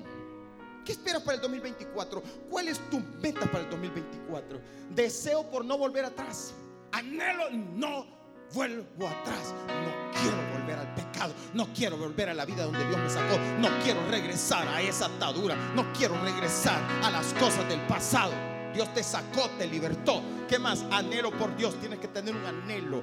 ¿Qué 0.86 0.92
esperas 0.92 1.24
para 1.24 1.36
el 1.36 1.42
2024? 1.42 2.22
¿Cuál 2.48 2.68
es 2.68 2.80
tu 2.92 3.00
meta 3.00 3.42
para 3.52 3.64
el 3.64 3.70
2024? 3.72 4.62
Deseo 4.92 5.50
por 5.50 5.66
no 5.66 5.80
volver 5.80 6.06
atrás. 6.06 6.54
Anhelo, 6.92 7.50
no 7.50 8.06
vuelvo 8.54 9.08
atrás. 9.08 9.52
No 9.68 10.12
quiero 10.22 10.38
volver 10.60 10.78
al 10.78 10.94
pecado. 10.94 11.34
No 11.56 11.74
quiero 11.74 11.98
volver 11.98 12.30
a 12.30 12.36
la 12.36 12.46
vida 12.46 12.66
donde 12.66 12.88
Dios 12.88 13.00
me 13.00 13.10
sacó. 13.10 13.36
No 13.60 13.70
quiero 13.84 14.00
regresar 14.12 14.68
a 14.68 14.80
esa 14.80 15.08
atadura. 15.08 15.56
No 15.74 15.92
quiero 15.92 16.22
regresar 16.22 16.80
a 17.04 17.10
las 17.10 17.34
cosas 17.34 17.68
del 17.68 17.82
pasado. 17.88 18.32
Dios 18.76 18.94
te 18.94 19.02
sacó, 19.02 19.50
te 19.58 19.66
libertó. 19.66 20.22
¿Qué 20.48 20.60
más? 20.60 20.86
Anhelo 20.92 21.32
por 21.32 21.56
Dios. 21.58 21.74
Tienes 21.80 21.98
que 21.98 22.10
tener 22.10 22.36
un 22.36 22.46
anhelo. 22.46 23.02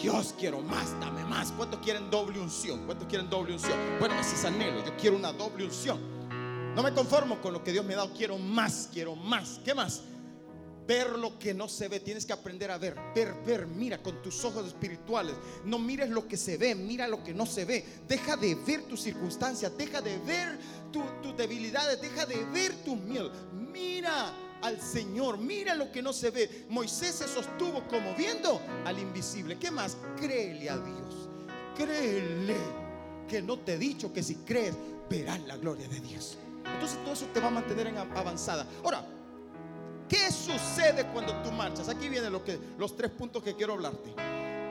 Dios, 0.00 0.32
quiero 0.38 0.60
más, 0.60 0.98
dame 1.00 1.24
más. 1.24 1.50
¿Cuántos 1.50 1.80
quieren 1.80 2.08
doble 2.08 2.38
unción? 2.38 2.86
¿Cuántos 2.86 3.08
quieren 3.08 3.28
doble 3.28 3.54
unción? 3.54 3.76
Bueno, 3.98 4.14
ese 4.14 4.36
es 4.36 4.44
anhelo. 4.44 4.84
Yo 4.84 4.96
quiero 4.96 5.16
una 5.16 5.32
doble 5.32 5.64
unción. 5.64 6.14
No 6.74 6.82
me 6.82 6.92
conformo 6.92 7.40
con 7.40 7.52
lo 7.52 7.62
que 7.62 7.70
Dios 7.70 7.84
me 7.84 7.94
ha 7.94 7.98
dado. 7.98 8.12
Quiero 8.12 8.36
más, 8.36 8.88
quiero 8.92 9.14
más. 9.14 9.60
¿Qué 9.64 9.74
más? 9.74 10.02
Ver 10.88 11.10
lo 11.10 11.38
que 11.38 11.54
no 11.54 11.68
se 11.68 11.86
ve. 11.86 12.00
Tienes 12.00 12.26
que 12.26 12.32
aprender 12.32 12.70
a 12.72 12.78
ver. 12.78 12.96
Ver, 13.14 13.32
ver. 13.46 13.66
Mira 13.68 14.02
con 14.02 14.20
tus 14.22 14.44
ojos 14.44 14.66
espirituales. 14.66 15.36
No 15.64 15.78
mires 15.78 16.10
lo 16.10 16.26
que 16.26 16.36
se 16.36 16.56
ve. 16.56 16.74
Mira 16.74 17.06
lo 17.06 17.22
que 17.22 17.32
no 17.32 17.46
se 17.46 17.64
ve. 17.64 17.84
Deja 18.08 18.36
de 18.36 18.56
ver 18.56 18.82
tus 18.82 19.02
circunstancias. 19.02 19.70
Deja 19.78 20.00
de 20.00 20.18
ver 20.18 20.58
tus 20.90 21.36
debilidades. 21.36 22.00
Deja 22.00 22.26
de 22.26 22.44
ver 22.46 22.74
tus 22.84 22.96
miedos. 22.96 23.30
Mira 23.52 24.32
al 24.60 24.80
Señor. 24.80 25.38
Mira 25.38 25.76
lo 25.76 25.92
que 25.92 26.02
no 26.02 26.12
se 26.12 26.30
ve. 26.30 26.66
Moisés 26.68 27.14
se 27.14 27.28
sostuvo 27.28 27.86
como 27.86 28.16
viendo 28.16 28.60
al 28.84 28.98
invisible. 28.98 29.60
¿Qué 29.60 29.70
más? 29.70 29.96
Créele 30.16 30.68
a 30.68 30.76
Dios. 30.76 31.28
Créele. 31.76 32.56
Que 33.28 33.40
no 33.40 33.60
te 33.60 33.74
he 33.74 33.78
dicho 33.78 34.12
que 34.12 34.24
si 34.24 34.34
crees 34.36 34.74
verás 35.08 35.40
la 35.42 35.56
gloria 35.56 35.86
de 35.88 36.00
Dios. 36.00 36.36
Entonces 36.64 36.98
todo 37.02 37.14
eso 37.14 37.26
te 37.26 37.40
va 37.40 37.48
a 37.48 37.50
mantener 37.50 37.88
en 37.88 37.98
avanzada. 37.98 38.66
Ahora, 38.82 39.04
¿qué 40.08 40.30
sucede 40.30 41.06
cuando 41.12 41.34
tú 41.42 41.52
marchas? 41.52 41.88
Aquí 41.88 42.08
vienen 42.08 42.32
lo 42.32 42.42
los 42.78 42.96
tres 42.96 43.10
puntos 43.10 43.42
que 43.42 43.54
quiero 43.54 43.74
hablarte. 43.74 44.14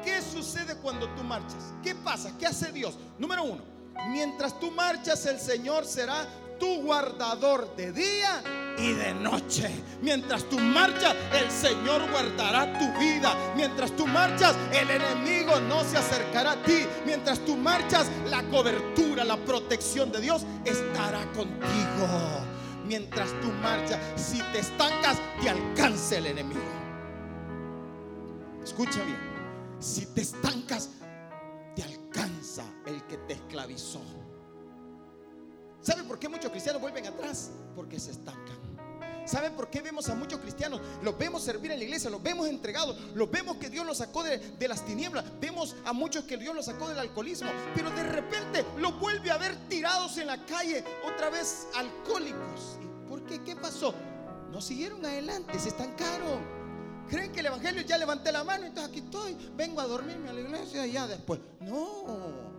¿Qué 0.04 0.22
sucede 0.22 0.76
cuando 0.78 1.08
tú 1.16 1.24
marchas? 1.24 1.74
¿Qué 1.82 1.96
pasa? 1.96 2.38
¿Qué 2.38 2.46
hace 2.46 2.72
Dios? 2.72 2.98
Número 3.18 3.44
uno, 3.44 3.62
mientras 4.10 4.60
tú 4.60 4.72
marchas 4.72 5.26
el 5.26 5.40
Señor 5.40 5.86
será 5.86 6.28
tu 6.60 6.84
guardador 6.84 7.76
de 7.76 7.92
día 7.92 8.42
y 8.78 8.94
de 8.94 9.14
noche. 9.14 9.70
Mientras 10.02 10.44
tú 10.50 10.60
marchas, 10.60 11.16
el 11.34 11.50
Señor 11.50 12.10
guardará 12.12 12.78
tu 12.78 13.00
vida. 13.00 13.36
Mientras 13.56 13.96
tú 13.96 14.08
marchas, 14.08 14.56
el 14.72 14.90
enemigo 14.90 15.60
no 15.62 15.84
se 15.84 15.98
acercará 15.98 16.54
a 16.54 16.64
ti. 16.64 16.86
Mientras 17.06 17.40
tú 17.40 17.56
marchas, 17.56 18.10
la 18.30 18.44
cobertura, 18.50 19.24
la 19.24 19.38
protección 19.38 20.12
de 20.12 20.22
Dios 20.22 20.46
estará 20.66 21.26
contigo. 21.34 22.08
Mientras 22.86 23.30
tú 23.42 23.50
marchas, 23.62 24.00
si 24.16 24.42
te 24.52 24.60
estancas, 24.60 25.18
te 25.42 25.50
alcanza 25.50 26.18
el 26.18 26.28
enemigo. 26.28 26.62
Escucha 28.64 29.04
bien, 29.04 29.20
si 29.80 30.06
te 30.08 30.22
estancas, 30.22 30.90
te 31.76 31.84
alcanza 31.84 32.64
el 32.86 33.04
que 33.04 33.18
te 33.18 33.34
esclavizó. 33.34 34.02
¿Saben 35.82 36.08
por 36.08 36.18
qué 36.18 36.30
muchos 36.30 36.50
cristianos 36.50 36.82
vuelven 36.82 37.06
atrás? 37.08 37.52
Porque 37.76 38.00
se 38.00 38.12
estancan. 38.12 38.63
¿Saben 39.26 39.54
por 39.54 39.70
qué 39.70 39.82
vemos 39.82 40.10
a 40.10 40.16
muchos 40.16 40.40
cristianos? 40.40 40.82
Los 41.02 41.18
vemos 41.18 41.44
servir 41.44 41.72
en 41.72 41.80
la 41.80 41.86
iglesia, 41.86 42.10
los 42.10 42.22
vemos 42.22 42.48
entregados, 42.48 42.98
los 43.16 43.30
vemos 43.32 43.58
que 43.58 43.70
Dios 43.70 43.86
los 43.86 43.98
sacó 43.98 44.24
de, 44.24 44.38
de, 44.38 44.68
las 44.68 44.86
tinieblas, 44.86 45.26
vemos 45.40 45.76
a 45.86 45.94
muchos 45.94 46.26
que 46.26 46.38
Dios 46.38 46.54
los 46.56 46.66
sacó 46.66 46.90
del 46.90 47.00
alcoholismo, 47.00 47.50
pero 47.74 47.90
de 47.92 48.04
repente 48.04 48.66
los 48.78 49.00
vuelve 49.00 49.32
a 49.32 49.38
ver 49.38 49.56
tirados 49.70 50.18
en 50.18 50.28
la 50.28 50.46
calle, 50.46 50.84
otra 51.06 51.30
vez 51.30 51.68
alcohólicos. 51.76 52.78
¿Por 53.08 53.24
qué? 53.26 53.42
¿Qué 53.44 53.56
pasó? 53.56 53.94
No 54.52 54.62
siguieron 54.62 55.06
adelante, 55.06 55.58
se 55.60 55.70
estancaron. 55.70 56.64
Creen 57.10 57.32
que 57.32 57.42
el 57.42 57.48
evangelio 57.48 57.82
ya 57.82 57.98
levanté 57.98 58.32
la 58.32 58.44
mano, 58.44 58.66
entonces 58.66 58.92
aquí 58.92 59.00
estoy, 59.00 59.38
vengo 59.56 59.82
a 59.82 59.88
dormirme 59.88 60.30
a 60.30 60.34
la 60.34 60.42
iglesia 60.42 60.86
y 60.86 60.94
ya 60.94 61.08
después. 61.08 61.40
No. 61.60 62.54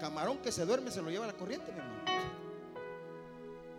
Camarón 0.00 0.38
que 0.38 0.52
se 0.52 0.64
duerme 0.64 0.90
se 0.90 1.02
lo 1.02 1.10
lleva 1.10 1.24
a 1.24 1.28
la 1.28 1.34
corriente, 1.34 1.72
mi 1.72 1.78
hermano. 1.78 2.15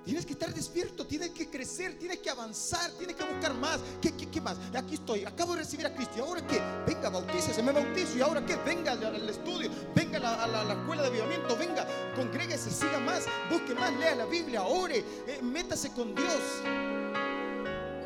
Tienes 0.07 0.25
que 0.25 0.31
estar 0.31 0.53
despierto, 0.53 1.05
tienes 1.05 1.31
que 1.31 1.49
crecer, 1.49 1.99
tienes 1.99 2.19
que 2.19 2.29
avanzar, 2.29 2.91
tienes 2.91 3.13
que 3.13 3.25
buscar 3.25 3.53
más. 3.55 3.81
¿Qué, 4.01 4.39
más? 4.39 4.57
Aquí 4.73 4.93
estoy, 4.93 5.25
acabo 5.25 5.51
de 5.51 5.63
recibir 5.63 5.85
a 5.85 5.93
Cristo. 5.93 6.13
¿Y 6.15 6.21
ahora 6.21 6.47
qué? 6.47 6.61
Venga, 6.87 7.09
bautícese, 7.09 7.61
me 7.61 7.73
bautizo. 7.73 8.17
¿Y 8.17 8.21
ahora 8.21 8.45
qué? 8.45 8.55
Venga 8.55 8.93
al, 8.93 9.29
estudio, 9.29 9.69
venga 9.93 10.19
a 10.19 10.47
la, 10.47 10.73
escuela 10.73 11.01
de 11.01 11.09
avivamiento, 11.09 11.57
venga, 11.57 11.85
congréguese, 12.15 12.71
siga 12.71 13.01
más, 13.01 13.25
busque 13.51 13.75
más, 13.75 13.93
lea 13.99 14.15
la 14.15 14.25
Biblia, 14.25 14.63
ore, 14.63 14.99
eh, 15.27 15.41
métase 15.41 15.91
con 15.91 16.15
Dios. 16.15 16.41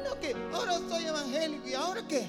No 0.04 0.20
que 0.20 0.36
ahora 0.54 0.80
soy 0.90 1.06
evangélico 1.06 1.68
y 1.68 1.74
ahora 1.76 2.08
qué? 2.08 2.28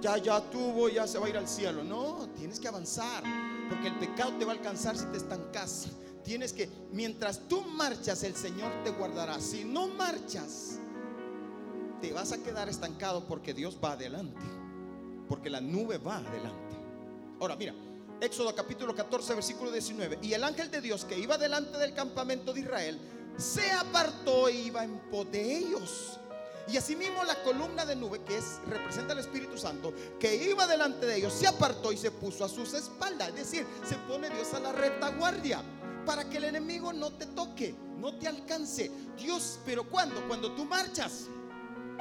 Ya, 0.00 0.16
ya 0.16 0.40
tuvo, 0.50 0.88
ya 0.88 1.06
se 1.06 1.20
va 1.20 1.26
a 1.26 1.28
ir 1.28 1.38
al 1.38 1.46
cielo. 1.46 1.84
No, 1.84 2.28
tienes 2.36 2.58
que 2.58 2.66
avanzar, 2.66 3.22
porque 3.68 3.86
el 3.86 3.98
pecado 4.00 4.32
te 4.36 4.44
va 4.44 4.50
a 4.50 4.56
alcanzar 4.56 4.98
si 4.98 5.04
te 5.06 5.18
estancas 5.18 5.86
tienes 6.22 6.52
que, 6.52 6.68
mientras 6.92 7.48
tú 7.48 7.62
marchas, 7.62 8.22
el 8.22 8.34
Señor 8.34 8.72
te 8.84 8.90
guardará. 8.90 9.40
Si 9.40 9.64
no 9.64 9.88
marchas, 9.88 10.78
te 12.00 12.12
vas 12.12 12.32
a 12.32 12.42
quedar 12.42 12.68
estancado 12.68 13.26
porque 13.26 13.54
Dios 13.54 13.78
va 13.82 13.92
adelante. 13.92 14.44
Porque 15.28 15.50
la 15.50 15.60
nube 15.60 15.98
va 15.98 16.18
adelante. 16.18 16.76
Ahora, 17.40 17.56
mira, 17.56 17.74
Éxodo 18.20 18.54
capítulo 18.54 18.94
14, 18.94 19.34
versículo 19.34 19.72
19. 19.72 20.18
Y 20.22 20.32
el 20.32 20.44
ángel 20.44 20.70
de 20.70 20.80
Dios 20.80 21.04
que 21.04 21.18
iba 21.18 21.38
delante 21.38 21.78
del 21.78 21.94
campamento 21.94 22.52
de 22.52 22.60
Israel, 22.60 23.00
se 23.36 23.70
apartó 23.72 24.48
e 24.48 24.52
iba 24.52 24.84
en 24.84 24.98
pos 25.10 25.30
de 25.30 25.58
ellos. 25.58 26.18
Y 26.68 26.76
asimismo 26.76 27.24
la 27.24 27.42
columna 27.42 27.84
de 27.84 27.96
nube, 27.96 28.20
que 28.22 28.36
es, 28.36 28.60
representa 28.68 29.14
el 29.14 29.18
Espíritu 29.18 29.58
Santo, 29.58 29.92
que 30.20 30.36
iba 30.36 30.66
delante 30.66 31.06
de 31.06 31.16
ellos, 31.16 31.32
se 31.32 31.48
apartó 31.48 31.92
y 31.92 31.96
se 31.96 32.12
puso 32.12 32.44
a 32.44 32.48
sus 32.48 32.72
espaldas. 32.74 33.30
Es 33.30 33.34
decir, 33.34 33.66
se 33.84 33.96
pone 33.96 34.30
Dios 34.30 34.54
a 34.54 34.60
la 34.60 34.72
retaguardia 34.72 35.62
para 36.04 36.28
que 36.28 36.38
el 36.38 36.44
enemigo 36.44 36.92
no 36.92 37.10
te 37.10 37.26
toque, 37.26 37.74
no 37.98 38.14
te 38.14 38.28
alcance. 38.28 38.90
Dios, 39.18 39.58
pero 39.64 39.88
¿cuándo? 39.88 40.26
Cuando 40.26 40.52
tú 40.52 40.64
marchas. 40.64 41.26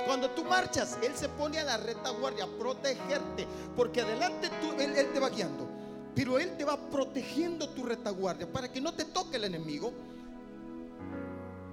Cuando 0.06 0.30
tú 0.32 0.44
marchas, 0.44 0.98
Él 1.04 1.12
se 1.16 1.30
pone 1.30 1.60
a 1.60 1.64
la 1.64 1.78
retaguardia 1.78 2.46
a 2.46 2.48
protegerte, 2.48 3.46
porque 3.76 4.02
adelante 4.02 4.50
tú, 4.62 4.72
él, 4.82 4.96
él 4.96 5.12
te 5.14 5.20
va 5.20 5.30
guiando, 5.30 5.70
pero 6.16 6.40
Él 6.40 6.58
te 6.58 6.64
va 6.64 6.90
protegiendo 6.90 7.70
tu 7.70 7.84
retaguardia 7.84 8.52
para 8.52 8.72
que 8.72 8.82
no 8.82 8.94
te 8.94 9.06
toque 9.06 9.38
el 9.38 9.44
enemigo. 9.44 9.94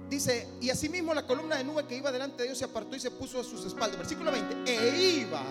Dice, 0.09 0.47
y 0.59 0.69
asimismo 0.69 1.13
la 1.13 1.25
columna 1.25 1.55
de 1.55 1.63
nube 1.63 1.85
que 1.85 1.95
iba 1.95 2.11
delante 2.11 2.43
de 2.43 2.49
Dios 2.49 2.57
se 2.57 2.65
apartó 2.65 2.95
y 2.95 2.99
se 2.99 3.11
puso 3.11 3.39
a 3.39 3.43
sus 3.43 3.65
espaldas. 3.65 3.97
Versículo 3.97 4.31
20, 4.31 4.71
e 4.71 5.21
iba 5.21 5.43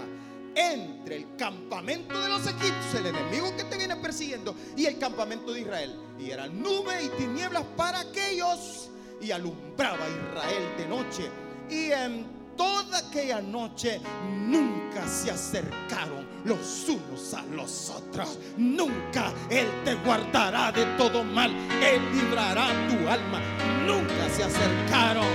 entre 0.59 1.17
el 1.17 1.37
campamento 1.37 2.21
de 2.21 2.29
los 2.29 2.45
egipcios, 2.47 2.95
el 2.97 3.07
enemigo 3.07 3.55
que 3.57 3.65
te 3.65 3.77
viene 3.77 3.95
persiguiendo, 3.97 4.57
y 4.77 4.87
el 4.87 4.99
campamento 4.99 5.53
de 5.53 5.61
Israel. 5.61 5.95
Y 6.19 6.31
era 6.31 6.49
nube 6.49 7.03
y 7.03 7.09
tinieblas 7.11 7.63
para 7.77 8.01
aquellos, 8.01 8.91
y 9.21 9.31
alumbraba 9.31 10.05
Israel 10.09 10.65
de 10.77 10.87
noche. 10.89 11.31
Y 11.71 11.93
en 11.93 12.27
toda 12.57 12.99
aquella 12.99 13.41
noche 13.41 14.01
nunca 14.29 15.07
se 15.07 15.31
acercaron 15.31 16.27
los 16.45 16.89
unos 16.89 17.35
a 17.35 17.43
los 17.45 17.91
otros. 17.91 18.39
Nunca 18.57 19.33
Él 19.49 19.69
te 19.85 19.95
guardará 19.95 20.73
de 20.73 20.85
todo 20.97 21.23
mal. 21.23 21.51
Él 21.81 22.03
librará 22.13 22.67
tu 22.89 23.09
alma. 23.09 23.41
Nunca 23.87 24.29
se 24.35 24.43
acercaron. 24.43 25.27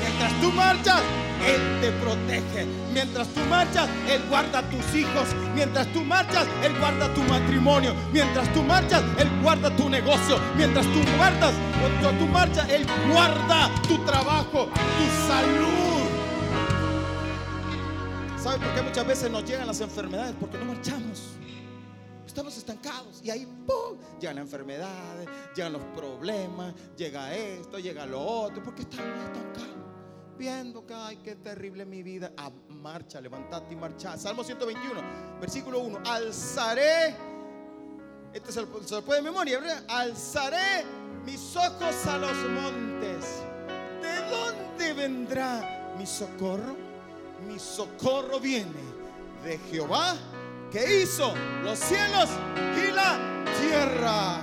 Mientras 0.00 0.40
tú 0.40 0.50
marchas, 0.52 1.02
él 1.44 1.80
te 1.80 1.90
protege. 1.92 2.66
Mientras 2.92 3.28
tú 3.28 3.40
marchas, 3.50 3.88
Él 4.08 4.22
guarda 4.28 4.62
tus 4.70 4.94
hijos. 4.94 5.28
Mientras 5.54 5.86
tú 5.92 6.02
marchas, 6.02 6.46
Él 6.62 6.78
guarda 6.78 7.12
tu 7.14 7.22
matrimonio. 7.22 7.94
Mientras 8.12 8.52
tú 8.52 8.62
marchas, 8.62 9.02
Él 9.18 9.28
guarda 9.42 9.74
tu 9.76 9.88
negocio. 9.88 10.38
Mientras 10.56 10.86
tú 10.86 11.00
guardas, 11.16 11.52
cuando 11.80 12.18
tú 12.18 12.26
marchas, 12.26 12.68
Él 12.70 12.86
guarda 13.12 13.70
tu 13.86 13.98
trabajo, 14.04 14.66
tu 14.66 15.28
salud. 15.28 16.06
¿Sabe 18.38 18.58
por 18.58 18.74
qué 18.74 18.82
muchas 18.82 19.06
veces 19.06 19.30
nos 19.30 19.44
llegan 19.44 19.66
las 19.66 19.80
enfermedades? 19.80 20.34
Porque 20.38 20.58
no 20.58 20.66
marchamos. 20.66 21.32
Estamos 22.26 22.56
estancados 22.56 23.20
y 23.24 23.30
ahí 23.30 23.46
¡pum! 23.66 23.98
llegan 24.20 24.36
las 24.36 24.44
enfermedades, 24.44 25.26
llegan 25.54 25.72
los 25.72 25.82
problemas, 25.96 26.74
llega 26.96 27.34
esto, 27.34 27.78
llega 27.78 28.04
lo 28.04 28.20
otro, 28.20 28.62
porque 28.62 28.82
estamos 28.82 29.16
estancados 29.24 29.85
viendo 30.36 30.86
que, 30.86 30.94
ay, 30.94 31.16
qué 31.22 31.36
terrible 31.36 31.84
mi 31.84 32.02
vida. 32.02 32.32
A 32.36 32.50
marcha, 32.68 33.20
levantate 33.20 33.74
y 33.74 33.76
marcha. 33.76 34.16
Salmo 34.16 34.44
121, 34.44 35.00
versículo 35.40 35.80
1. 35.80 36.00
Alzaré, 36.04 37.16
este 38.32 38.52
se 38.52 38.60
lo, 38.60 38.68
puede 38.68 39.20
de 39.20 39.22
memoria, 39.22 39.60
¿verdad? 39.60 39.84
Alzaré 39.88 40.84
mis 41.24 41.56
ojos 41.56 42.06
a 42.06 42.18
los 42.18 42.36
montes. 42.50 43.42
¿De 44.02 44.30
dónde 44.30 44.92
vendrá 44.92 45.94
mi 45.98 46.06
socorro? 46.06 46.76
Mi 47.46 47.58
socorro 47.58 48.40
viene 48.40 48.70
de 49.44 49.58
Jehová 49.70 50.16
que 50.70 51.02
hizo 51.02 51.34
los 51.62 51.78
cielos 51.78 52.28
y 52.76 52.92
la 52.92 53.18
tierra. 53.60 54.40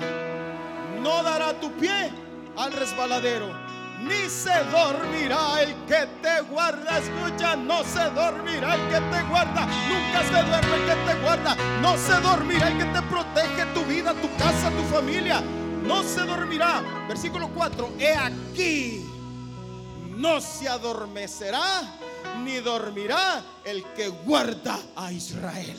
No 1.02 1.22
dará 1.24 1.60
tu 1.60 1.72
pie 1.74 2.12
al 2.56 2.72
resbaladero, 2.72 3.52
ni 4.04 4.30
se 4.30 4.64
dormirá 4.72 5.62
el 5.62 5.74
que 5.86 6.08
te 6.22 6.42
guarda. 6.50 7.00
Escucha, 7.00 7.56
no 7.56 7.84
se 7.84 8.10
dormirá 8.12 8.76
el 8.76 8.82
que 8.90 9.00
te 9.16 9.24
guarda. 9.24 9.66
Nunca 9.66 10.24
se 10.24 10.50
duerme 10.50 10.76
el 10.76 10.86
que 10.86 11.12
te 11.12 11.20
guarda. 11.22 11.56
No 11.82 11.98
se 11.98 12.14
dormirá 12.22 12.68
el 12.68 12.78
que 12.78 12.86
te 12.86 13.02
protege 13.04 13.66
tu 13.74 13.84
vida, 13.86 14.14
tu 14.14 14.30
casa, 14.38 14.70
tu 14.70 14.84
familia 14.94 15.42
no 15.84 16.04
se 16.04 16.22
dormirá. 16.22 16.82
Versículo 17.08 17.50
4, 17.50 17.94
he 18.00 18.16
aquí, 18.16 19.06
no 20.16 20.40
se 20.42 20.68
adormecerá 20.68 22.00
ni 22.44 22.58
dormirá 22.58 23.44
el 23.64 23.84
que 23.94 24.08
guarda 24.08 24.80
a 24.96 25.12
Israel. 25.12 25.78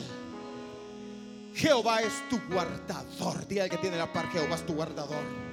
Jehová 1.55 2.01
es 2.01 2.13
tu 2.29 2.39
guardador. 2.49 3.47
Día 3.47 3.69
que 3.69 3.77
tiene 3.77 3.97
la 3.97 4.11
par, 4.11 4.29
Jehová 4.29 4.55
es 4.55 4.65
tu 4.65 4.73
guardador. 4.73 5.44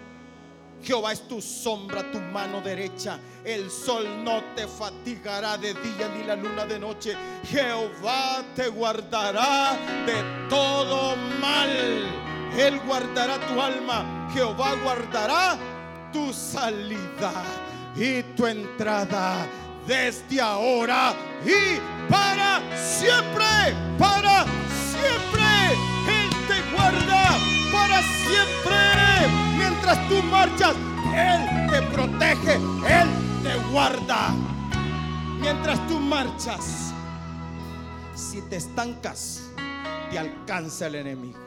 Jehová 0.83 1.13
es 1.13 1.27
tu 1.29 1.41
sombra, 1.41 2.11
tu 2.11 2.21
mano 2.21 2.61
derecha. 2.61 3.19
El 3.45 3.71
sol 3.71 4.07
no 4.25 4.43
te 4.55 4.67
fatigará 4.67 5.57
de 5.57 5.75
día 5.75 6.09
ni 6.17 6.25
la 6.25 6.37
luna 6.37 6.67
de 6.67 6.79
noche. 6.79 7.17
Jehová 7.49 8.43
te 8.55 8.69
guardará 8.69 9.77
de 10.07 10.49
todo 10.49 11.17
mal. 11.41 11.71
Él 12.59 12.79
guardará 12.87 13.39
tu 13.49 13.61
alma 13.61 14.23
Jehová 14.33 14.75
guardará 14.83 15.59
tu 16.13 16.33
salida 16.33 17.33
y 17.95 18.23
tu 18.35 18.47
entrada 18.47 19.47
desde 19.87 20.41
ahora 20.41 21.15
y 21.45 21.79
para 22.11 22.61
siempre, 22.77 23.45
para 23.99 24.47
siempre. 28.27 28.77
Mientras 29.57 30.09
tú 30.09 30.23
marchas, 30.25 30.75
Él 31.15 31.71
te 31.71 31.83
protege, 31.95 32.55
Él 32.55 33.09
te 33.43 33.57
guarda. 33.71 34.35
Mientras 35.41 35.87
tú 35.89 35.99
marchas, 35.99 36.93
si 38.15 38.41
te 38.43 38.57
estancas, 38.57 39.43
te 40.11 40.19
alcanza 40.19 40.87
el 40.87 40.97
enemigo. 40.97 41.41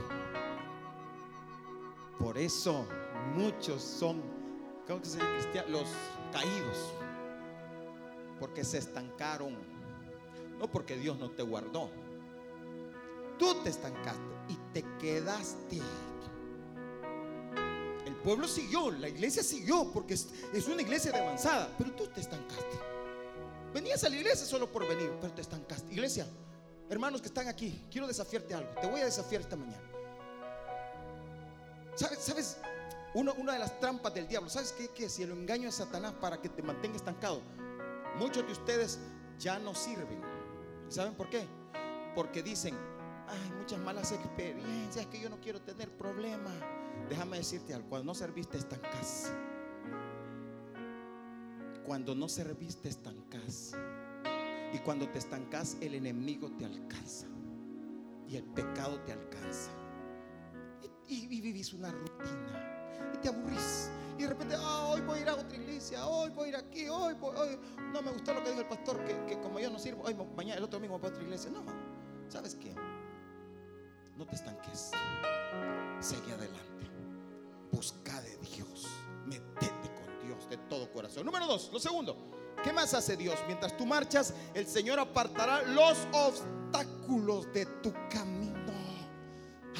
Por 2.19 2.37
eso 2.37 2.87
muchos 3.35 3.81
son, 3.81 4.21
¿cómo 4.87 5.03
se 5.03 5.19
cristianos? 5.19 5.71
Los 5.71 5.87
caídos. 6.31 6.93
Porque 8.39 8.63
se 8.63 8.79
estancaron. 8.79 9.55
No 10.59 10.67
porque 10.69 10.97
Dios 10.97 11.17
no 11.17 11.29
te 11.29 11.43
guardó. 11.43 11.89
Tú 13.37 13.55
te 13.63 13.69
estancaste 13.69 14.21
y 14.49 14.55
te 14.73 14.83
quedaste. 14.99 15.81
Pueblo 18.25 18.47
siguió, 18.47 18.89
la 18.89 19.07
iglesia 19.07 19.43
siguió 19.43 19.91
porque 19.93 20.15
es, 20.15 20.67
una 20.67 20.81
iglesia 20.81 21.11
de 21.11 21.19
avanzada, 21.19 21.69
pero 21.77 21.91
tú 21.91 22.07
te 22.07 22.21
estancaste. 22.21 22.79
Venías 23.71 24.03
a 24.03 24.09
la 24.09 24.15
iglesia 24.15 24.47
solo 24.47 24.71
por 24.71 24.87
venir, 24.87 25.11
pero 25.21 25.31
te 25.31 25.41
estancaste. 25.41 25.93
Iglesia, 25.93 26.25
hermanos 26.89 27.21
que 27.21 27.27
están 27.27 27.47
aquí, 27.47 27.85
quiero 27.91 28.07
desafiarte 28.07 28.55
algo. 28.55 28.71
Te 28.81 28.87
voy 28.87 29.01
a 29.01 29.05
desafiar 29.05 29.41
esta 29.41 29.55
mañana. 29.55 29.83
¿Sabes? 31.93 32.57
una 33.13 33.53
de 33.53 33.59
las 33.59 33.79
trampas 33.79 34.11
del 34.15 34.27
diablo, 34.27 34.49
¿sabes 34.49 34.73
qué? 34.95 35.07
Si 35.07 35.21
el 35.21 35.29
engaño 35.29 35.69
es 35.69 35.75
Satanás 35.75 36.13
para 36.19 36.41
que 36.41 36.49
te 36.49 36.63
mantenga 36.63 36.95
estancado, 36.95 37.43
muchos 38.17 38.43
de 38.43 38.53
ustedes 38.53 38.97
ya 39.37 39.59
no 39.59 39.75
sirven. 39.75 40.19
¿Saben 40.89 41.13
por 41.13 41.29
qué? 41.29 41.45
Porque 42.15 42.41
dicen, 42.41 42.75
hay 43.27 43.51
muchas 43.51 43.77
malas 43.79 44.11
experiencias, 44.11 45.05
que 45.05 45.19
yo 45.19 45.29
no 45.29 45.39
quiero 45.39 45.61
tener 45.61 45.95
problemas. 45.95 46.55
Déjame 47.09 47.37
decirte 47.37 47.73
algo, 47.73 47.89
cuando 47.89 48.05
no 48.05 48.15
serviste 48.15 48.57
estancas. 48.57 49.31
Cuando 51.85 52.15
no 52.15 52.27
serviste 52.27 52.89
estancas. 52.89 53.73
Y 54.73 54.79
cuando 54.79 55.07
te 55.09 55.19
estancas, 55.19 55.77
el 55.81 55.95
enemigo 55.95 56.51
te 56.57 56.65
alcanza. 56.65 57.27
Y 58.27 58.35
el 58.37 58.43
pecado 58.43 58.99
te 59.01 59.13
alcanza 59.13 59.71
y, 61.07 61.41
vivís 61.41 61.73
una 61.73 61.91
rutina 61.91 63.11
y 63.13 63.17
te 63.17 63.29
aburrís. 63.29 63.89
Y 64.17 64.23
de 64.23 64.29
repente, 64.29 64.55
ah, 64.57 64.87
hoy 64.87 65.01
voy 65.01 65.19
a 65.19 65.21
ir 65.21 65.29
a 65.29 65.35
otra 65.35 65.57
iglesia, 65.57 66.07
hoy 66.07 66.29
voy 66.29 66.45
a 66.45 66.49
ir 66.49 66.55
aquí, 66.55 66.87
hoy, 66.87 67.13
voy, 67.15 67.35
hoy. 67.35 67.59
No 67.91 68.01
me 68.01 68.11
gustó 68.11 68.33
lo 68.33 68.43
que 68.43 68.49
dijo 68.49 68.61
el 68.61 68.67
pastor, 68.67 69.03
que, 69.03 69.39
como 69.39 69.59
yo 69.59 69.69
no 69.69 69.79
sirvo, 69.79 70.03
hoy 70.03 70.15
mañana, 70.35 70.57
el 70.57 70.63
otro 70.63 70.79
domingo 70.79 70.97
voy 70.97 71.09
a 71.09 71.11
otra 71.11 71.23
iglesia. 71.23 71.51
No, 71.51 71.63
¿sabes 72.29 72.55
qué? 72.55 72.73
No 74.17 74.25
te 74.25 74.35
estanques. 74.35 74.91
Sigue 75.99 76.33
adelante. 76.33 76.74
Busca 77.71 78.21
de 78.21 78.37
Dios. 78.37 78.87
Metete 79.25 79.91
con 79.93 80.27
Dios 80.27 80.49
de 80.49 80.57
todo 80.69 80.91
corazón. 80.91 81.25
Número 81.25 81.45
dos, 81.47 81.69
lo 81.71 81.79
segundo. 81.79 82.15
¿Qué 82.63 82.73
más 82.73 82.93
hace 82.93 83.15
Dios? 83.15 83.35
Mientras 83.47 83.75
tú 83.77 83.85
marchas, 83.85 84.33
el 84.53 84.65
Señor 84.65 84.99
apartará 84.99 85.61
los 85.63 85.97
obstáculos 86.11 87.51
de 87.53 87.65
tu 87.83 87.93
camino. 88.09 88.55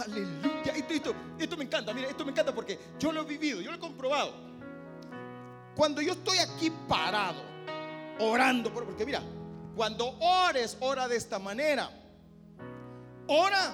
Aleluya. 0.03 0.73
Esto, 0.75 1.15
esto, 1.39 1.57
me 1.57 1.63
encanta, 1.63 1.93
mira, 1.93 2.09
esto 2.09 2.25
me 2.25 2.31
encanta 2.31 2.53
porque 2.53 2.77
yo 2.99 3.11
lo 3.11 3.21
he 3.21 3.25
vivido, 3.25 3.61
yo 3.61 3.71
lo 3.71 3.77
he 3.77 3.79
comprobado. 3.79 4.33
Cuando 5.75 6.01
yo 6.01 6.13
estoy 6.13 6.37
aquí 6.37 6.71
parado, 6.87 7.41
orando, 8.19 8.73
porque 8.73 9.05
mira, 9.05 9.21
cuando 9.75 10.17
ores, 10.19 10.77
ora 10.79 11.07
de 11.07 11.15
esta 11.15 11.39
manera. 11.39 11.89
Ora, 13.27 13.73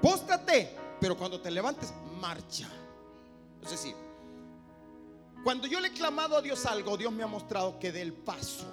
póstrate, 0.00 0.76
pero 1.00 1.16
cuando 1.16 1.40
te 1.40 1.50
levantes, 1.50 1.92
marcha. 2.20 2.68
Es 3.66 3.70
decir, 3.72 3.94
cuando 5.44 5.66
yo 5.66 5.78
le 5.78 5.88
he 5.88 5.92
clamado 5.92 6.38
a 6.38 6.40
Dios 6.40 6.64
algo, 6.64 6.96
Dios 6.96 7.12
me 7.12 7.22
ha 7.22 7.28
mostrado 7.28 7.78
que 7.78 7.92
del 7.92 8.14
paso. 8.14 8.64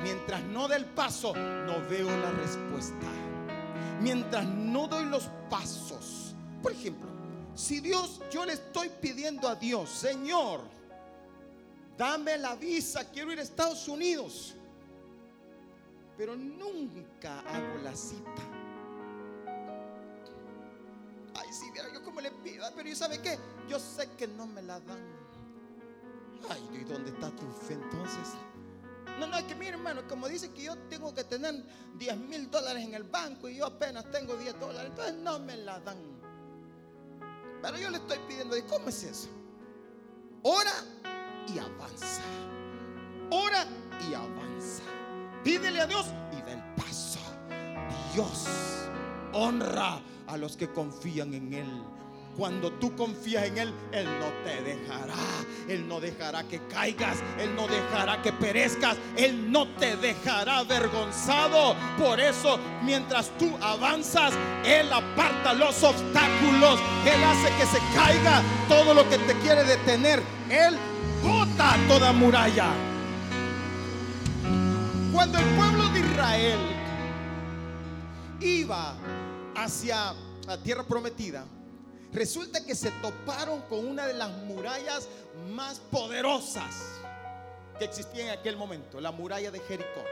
Mientras 0.00 0.42
no 0.44 0.68
del 0.68 0.84
paso, 0.86 1.34
no 1.34 1.88
veo 1.88 2.10
la 2.16 2.30
respuesta 2.30 3.06
mientras 4.04 4.44
no 4.44 4.86
doy 4.86 5.06
los 5.06 5.30
pasos. 5.48 6.34
Por 6.62 6.72
ejemplo, 6.72 7.08
si 7.54 7.80
Dios, 7.80 8.20
yo 8.30 8.44
le 8.44 8.52
estoy 8.54 8.90
pidiendo 9.00 9.48
a 9.48 9.54
Dios, 9.54 9.88
Señor, 9.88 10.60
dame 11.96 12.36
la 12.38 12.54
visa, 12.54 13.10
quiero 13.10 13.32
ir 13.32 13.38
a 13.38 13.42
Estados 13.42 13.88
Unidos. 13.88 14.54
Pero 16.16 16.36
nunca 16.36 17.40
hago 17.40 17.82
la 17.82 17.94
cita. 17.96 18.42
Yo 21.74 22.02
como 22.02 22.20
le 22.20 22.30
pido, 22.30 22.64
pero 22.76 22.88
yo 22.88 22.94
sabe 22.94 23.20
qué, 23.20 23.38
yo 23.68 23.78
sé 23.78 24.10
que 24.16 24.28
no 24.28 24.46
me 24.46 24.62
la 24.62 24.78
dan. 24.80 24.98
Ay, 26.48 26.68
¿y 26.72 26.84
dónde 26.84 27.10
está 27.10 27.30
tu 27.30 27.50
fe 27.50 27.74
entonces? 27.74 28.34
No, 29.18 29.26
no, 29.26 29.36
es 29.36 29.44
que 29.44 29.54
mi 29.54 29.66
hermano, 29.66 30.06
como 30.08 30.28
dice 30.28 30.50
que 30.50 30.64
yo 30.64 30.76
tengo 30.88 31.14
que 31.14 31.24
tener 31.24 31.54
10 31.96 32.16
mil 32.16 32.50
dólares 32.50 32.82
en 32.84 32.94
el 32.94 33.04
banco 33.04 33.48
y 33.48 33.56
yo 33.56 33.66
apenas 33.66 34.10
tengo 34.10 34.36
10 34.36 34.58
dólares, 34.60 34.90
entonces 34.90 35.14
no 35.16 35.38
me 35.38 35.56
la 35.56 35.80
dan. 35.80 35.98
Pero 37.62 37.78
yo 37.78 37.90
le 37.90 37.96
estoy 37.96 38.18
pidiendo, 38.28 38.56
¿cómo 38.68 38.88
es 38.88 39.02
eso? 39.04 39.28
Ora 40.42 40.72
y 41.48 41.58
avanza. 41.58 42.22
Ora 43.30 43.66
y 44.08 44.14
avanza. 44.14 44.82
Pídele 45.42 45.80
a 45.80 45.86
Dios 45.86 46.06
y 46.32 46.42
da 46.42 46.52
el 46.52 46.74
paso. 46.74 47.20
Dios 48.12 48.46
honra 49.32 50.00
a 50.26 50.36
los 50.36 50.56
que 50.56 50.68
confían 50.68 51.34
en 51.34 51.52
Él. 51.52 51.82
Cuando 52.36 52.72
tú 52.72 52.96
confías 52.96 53.44
en 53.44 53.58
Él, 53.58 53.74
Él 53.92 54.06
no 54.18 54.26
te 54.44 54.60
dejará. 54.62 55.14
Él 55.68 55.86
no 55.86 56.00
dejará 56.00 56.42
que 56.42 56.60
caigas. 56.66 57.18
Él 57.38 57.54
no 57.54 57.68
dejará 57.68 58.20
que 58.22 58.32
perezcas. 58.32 58.96
Él 59.16 59.52
no 59.52 59.68
te 59.76 59.96
dejará 59.96 60.58
avergonzado. 60.58 61.76
Por 61.96 62.18
eso, 62.18 62.58
mientras 62.82 63.30
tú 63.38 63.56
avanzas, 63.60 64.32
Él 64.64 64.92
aparta 64.92 65.54
los 65.54 65.80
obstáculos. 65.84 66.80
Él 67.06 67.22
hace 67.22 67.48
que 67.56 67.66
se 67.66 67.78
caiga 67.94 68.42
todo 68.68 68.94
lo 68.94 69.08
que 69.08 69.18
te 69.18 69.34
quiere 69.34 69.62
detener. 69.62 70.20
Él 70.50 70.76
bota 71.22 71.76
toda 71.86 72.12
muralla. 72.12 72.72
Cuando 75.12 75.38
el 75.38 75.44
pueblo 75.54 75.88
de 75.90 76.00
Israel 76.00 76.58
iba 78.40 78.96
hacia 79.56 80.14
la 80.46 80.62
tierra 80.62 80.84
prometida, 80.84 81.46
Resulta 82.12 82.64
que 82.64 82.76
se 82.76 82.92
toparon 83.02 83.62
con 83.62 83.84
una 83.84 84.06
de 84.06 84.14
las 84.14 84.30
murallas 84.44 85.08
más 85.52 85.80
poderosas 85.80 87.00
que 87.76 87.86
existía 87.86 88.32
en 88.32 88.38
aquel 88.38 88.56
momento, 88.56 89.00
la 89.00 89.10
muralla 89.10 89.50
de 89.50 89.58
Jericó. 89.58 90.04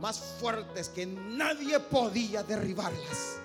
Más 0.00 0.18
fuertes 0.40 0.88
que 0.88 1.04
nadie 1.04 1.80
podía 1.80 2.42
derribarlas. 2.42 3.36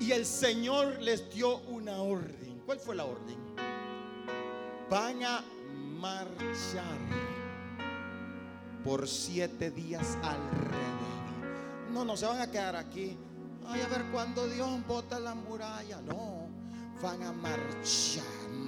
Y 0.00 0.12
el 0.12 0.24
Señor 0.24 0.98
les 1.02 1.30
dio 1.34 1.58
una 1.58 2.00
orden. 2.00 2.62
¿Cuál 2.64 2.80
fue 2.80 2.94
la 2.94 3.04
orden? 3.04 3.36
van 4.90 5.22
a 5.24 5.44
marchar 5.98 6.98
por 8.84 9.08
siete 9.08 9.70
días 9.70 10.16
alrededor. 10.22 11.90
No, 11.90 12.04
no 12.04 12.16
se 12.16 12.26
van 12.26 12.40
a 12.40 12.50
quedar 12.50 12.76
aquí. 12.76 13.16
Ay, 13.66 13.80
a 13.80 13.88
ver 13.88 14.04
cuándo 14.12 14.46
Dios 14.48 14.86
bota 14.86 15.18
la 15.18 15.34
muralla. 15.34 16.00
No, 16.02 16.48
van 17.02 17.22
a 17.22 17.32
marchar 17.32 18.24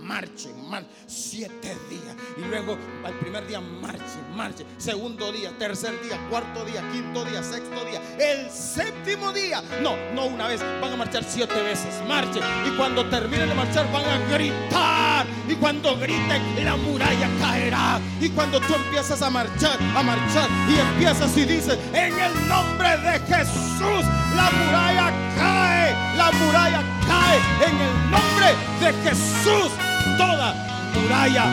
marchen, 0.07 0.69
marchen, 0.69 0.91
siete 1.07 1.77
días. 1.91 2.15
Y 2.37 2.49
luego 2.49 2.79
al 3.05 3.13
primer 3.15 3.47
día 3.47 3.61
marchen, 3.61 4.37
marchen. 4.37 4.67
Segundo 4.79 5.33
día, 5.33 5.51
tercer 5.59 6.01
día, 6.03 6.19
cuarto 6.31 6.65
día, 6.65 6.83
quinto 6.93 7.25
día, 7.25 7.43
sexto 7.43 7.85
día. 7.85 8.01
El 8.19 8.51
séptimo 8.51 9.33
día. 9.33 9.63
No, 9.83 9.97
no 10.15 10.27
una 10.27 10.49
vez. 10.49 10.61
Van 10.81 10.93
a 10.93 10.97
marchar 10.97 11.25
siete 11.25 11.61
veces. 11.63 12.03
Marchen. 12.07 12.43
Y 12.67 12.77
cuando 12.77 13.09
terminen 13.09 13.49
de 13.49 13.55
marchar 13.55 13.91
van 13.93 14.05
a 14.05 14.19
gritar. 14.33 15.27
Y 15.49 15.55
cuando 15.57 15.97
griten, 15.97 16.65
la 16.65 16.77
muralla 16.77 17.29
caerá. 17.41 18.01
Y 18.21 18.29
cuando 18.31 18.61
tú 18.61 18.75
empiezas 18.75 19.21
a 19.23 19.31
marchar, 19.31 19.79
a 19.97 20.03
marchar. 20.03 20.49
Y 20.69 20.79
empiezas 20.79 21.37
y 21.37 21.45
dices, 21.45 21.79
en 21.93 22.19
el 22.19 22.49
nombre 22.49 22.97
de 22.99 23.19
Jesús, 23.21 24.05
la 24.37 24.51
muralla 24.51 25.13
cae. 25.37 26.17
La 26.17 26.31
muralla 26.33 26.83
cae. 27.07 27.39
En 27.67 27.81
el 27.81 28.11
nombre 28.11 28.49
de 28.81 28.93
Jesús 29.03 29.73
toda 30.19 30.55
muralla 30.95 31.45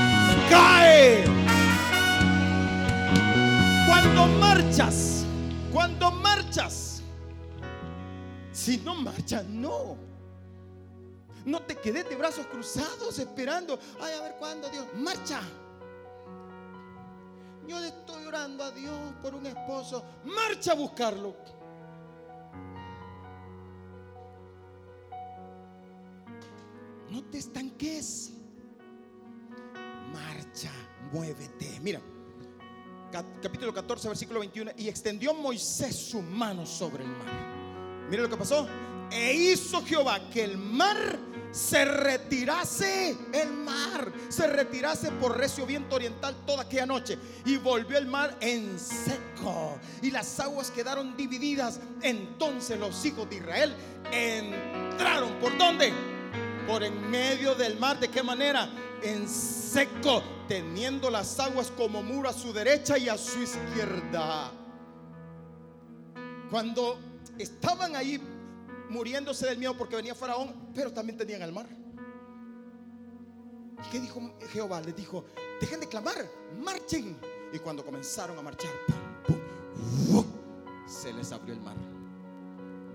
cae. 0.49 1.23
Cuando 3.87 4.27
marchas, 4.39 5.25
cuando 5.71 6.11
marchas, 6.11 7.01
si 8.51 8.77
no 8.77 8.95
marchas, 8.95 9.45
no. 9.45 9.97
No 11.45 11.61
te 11.61 11.75
quedes 11.75 12.07
de 12.07 12.15
brazos 12.15 12.45
cruzados 12.47 13.19
esperando. 13.19 13.77
Ay, 14.01 14.13
a 14.17 14.21
ver 14.21 14.35
cuándo 14.39 14.69
Dios 14.69 14.85
marcha. 14.95 15.41
Yo 17.67 17.79
le 17.79 17.87
estoy 17.87 18.25
orando 18.25 18.63
a 18.63 18.71
Dios 18.71 18.97
por 19.21 19.33
un 19.35 19.45
esposo. 19.45 20.03
Marcha 20.25 20.71
a 20.71 20.75
buscarlo. 20.75 21.35
No 27.13 27.21
te 27.25 27.37
estanques 27.37 28.31
marcha, 30.11 30.71
muévete. 31.11 31.79
Mira, 31.79 32.01
capítulo 33.39 33.71
14, 33.71 34.07
versículo 34.07 34.39
21. 34.39 34.71
Y 34.77 34.89
extendió 34.89 35.35
Moisés 35.35 35.95
su 35.95 36.23
mano 36.23 36.65
sobre 36.65 37.03
el 37.03 37.11
mar. 37.11 38.07
Mira 38.09 38.23
lo 38.23 38.29
que 38.29 38.35
pasó. 38.35 38.67
E 39.11 39.31
hizo 39.31 39.85
Jehová 39.85 40.27
que 40.31 40.43
el 40.43 40.57
mar 40.57 40.97
se 41.51 41.85
retirase, 41.85 43.15
el 43.31 43.53
mar 43.53 44.11
se 44.29 44.47
retirase 44.47 45.11
por 45.11 45.37
recio 45.37 45.67
viento 45.67 45.97
oriental 45.97 46.35
toda 46.47 46.63
aquella 46.63 46.87
noche. 46.87 47.19
Y 47.45 47.57
volvió 47.57 47.99
el 47.99 48.07
mar 48.07 48.35
en 48.41 48.79
seco. 48.79 49.77
Y 50.01 50.09
las 50.09 50.39
aguas 50.39 50.71
quedaron 50.71 51.15
divididas. 51.15 51.79
Entonces 52.01 52.79
los 52.79 53.05
hijos 53.05 53.29
de 53.29 53.35
Israel 53.35 53.75
entraron. 54.11 55.39
¿Por 55.39 55.55
dónde? 55.59 56.12
Por 56.67 56.83
en 56.83 57.09
medio 57.09 57.55
del 57.55 57.77
mar. 57.77 57.99
¿De 57.99 58.09
qué 58.09 58.23
manera? 58.23 58.69
en 59.03 59.27
seco, 59.27 60.23
teniendo 60.47 61.09
las 61.09 61.39
aguas 61.39 61.71
como 61.71 62.01
muro 62.01 62.29
a 62.29 62.33
su 62.33 62.53
derecha 62.53 62.97
y 62.97 63.09
a 63.09 63.17
su 63.17 63.41
izquierda. 63.41 64.51
Cuando 66.49 66.99
estaban 67.37 67.95
ahí 67.95 68.21
muriéndose 68.89 69.47
del 69.47 69.57
miedo 69.57 69.77
porque 69.77 69.95
venía 69.95 70.15
Faraón, 70.15 70.53
pero 70.73 70.91
también 70.91 71.17
tenían 71.17 71.41
el 71.41 71.51
mar. 71.51 71.67
¿Y 73.85 73.91
qué 73.91 73.99
dijo 73.99 74.33
Jehová? 74.51 74.81
Les 74.81 74.95
dijo, 74.95 75.25
dejen 75.59 75.81
de 75.81 75.87
clamar, 75.87 76.29
marchen. 76.63 77.17
Y 77.51 77.59
cuando 77.59 77.85
comenzaron 77.85 78.37
a 78.39 78.41
marchar, 78.41 78.71
se 80.87 81.13
les 81.13 81.31
abrió 81.31 81.53
el 81.53 81.61
mar. 81.61 81.75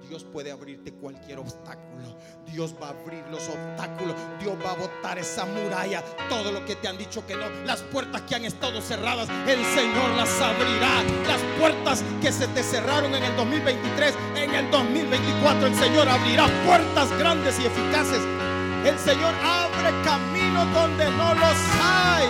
Dios 0.09 0.25
puede 0.25 0.51
abrirte 0.51 0.91
cualquier 0.93 1.39
obstáculo. 1.39 2.17
Dios 2.51 2.75
va 2.83 2.87
a 2.87 2.91
abrir 2.91 3.23
los 3.31 3.47
obstáculos. 3.47 4.17
Dios 4.41 4.57
va 4.65 4.71
a 4.71 4.77
botar 4.77 5.19
esa 5.19 5.45
muralla. 5.45 6.03
Todo 6.31 6.51
lo 6.51 6.65
que 6.65 6.77
te 6.77 6.89
han 6.89 6.97
dicho 6.97 7.27
que 7.27 7.37
no. 7.37 7.49
Las 7.67 7.83
puertas 7.83 8.23
que 8.23 8.35
han 8.35 8.47
estado 8.47 8.81
cerradas, 8.81 9.29
el 9.29 9.63
Señor 9.65 10.11
las 10.17 10.31
abrirá. 10.41 11.03
Las 11.27 11.43
puertas 11.61 12.03
que 12.23 12.33
se 12.33 12.49
te 12.49 12.63
cerraron 12.63 13.15
en 13.15 13.23
el 13.23 13.37
2023, 13.37 14.15
en 14.37 14.55
el 14.55 14.71
2024, 14.71 15.67
el 15.67 15.75
Señor 15.75 16.09
abrirá 16.09 16.47
puertas 16.65 17.11
grandes 17.19 17.61
y 17.61 17.67
eficaces. 17.67 18.23
El 18.87 18.99
Señor 18.99 19.35
abre 19.45 19.91
caminos 20.05 20.73
donde 20.73 21.05
no 21.11 21.35
los 21.35 21.59
hay. 21.83 22.25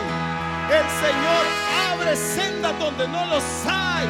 El 0.68 0.84
Señor 1.00 1.44
abre 1.92 2.16
sendas 2.16 2.76
donde 2.80 3.06
no 3.06 3.24
los 3.26 3.44
hay. 3.66 4.08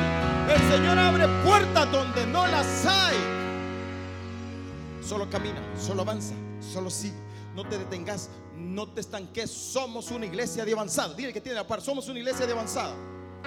El 0.54 0.70
Señor 0.72 0.98
abre 0.98 1.28
puertas 1.44 1.92
donde 1.92 2.26
no 2.26 2.46
las 2.46 2.87
hay. 2.87 3.38
Solo 5.09 5.31
camina, 5.31 5.62
solo 5.81 6.03
avanza, 6.03 6.35
solo 6.61 6.90
sigue. 6.90 7.16
No 7.55 7.66
te 7.66 7.79
detengas, 7.79 8.29
no 8.55 8.90
te 8.90 9.01
estanques. 9.01 9.51
Somos 9.51 10.11
una 10.11 10.27
iglesia 10.27 10.66
de 10.66 10.73
avanzada. 10.75 11.14
Dile 11.14 11.33
que 11.33 11.40
tiene 11.40 11.57
la 11.57 11.66
par, 11.66 11.81
somos 11.81 12.11
una 12.11 12.18
iglesia 12.18 12.44
de 12.44 12.53
avanzada. 12.53 12.94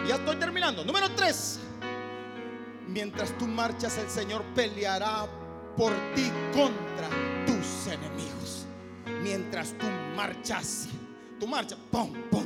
Ya 0.08 0.16
estoy 0.16 0.38
terminando. 0.38 0.84
Número 0.84 1.14
tres. 1.16 1.60
Mientras 2.88 3.38
tú 3.38 3.46
marchas, 3.46 3.96
el 4.00 4.10
Señor 4.10 4.44
peleará 4.56 5.28
por 5.78 5.94
ti 6.16 6.32
contra 6.52 7.10
tus 7.46 7.86
enemigos. 7.94 8.66
Mientras 9.22 9.78
tú 9.78 9.86
marchas, 10.16 10.88
tú 11.40 11.46
marchas, 11.46 11.78
pum, 11.92 12.12
pum, 12.32 12.46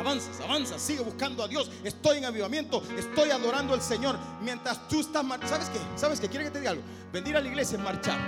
avanzas, 0.00 0.40
avanzas, 0.40 0.80
sigue 0.80 1.02
buscando 1.02 1.44
a 1.44 1.48
Dios. 1.48 1.70
Estoy 1.84 2.18
en 2.18 2.24
avivamiento, 2.24 2.82
estoy 2.96 3.30
adorando 3.30 3.74
al 3.74 3.82
Señor. 3.82 4.18
Mientras 4.42 4.88
tú 4.88 5.00
estás 5.00 5.24
marchando, 5.24 5.54
¿sabes 5.54 5.68
qué? 5.70 5.98
¿Sabes 5.98 6.20
qué? 6.20 6.28
Quiere 6.28 6.46
que 6.46 6.50
te 6.50 6.58
diga 6.58 6.72
algo. 6.72 6.82
Venir 7.12 7.36
a 7.36 7.40
la 7.40 7.48
iglesia 7.48 7.76
es 7.76 7.84
marchar. 7.84 8.18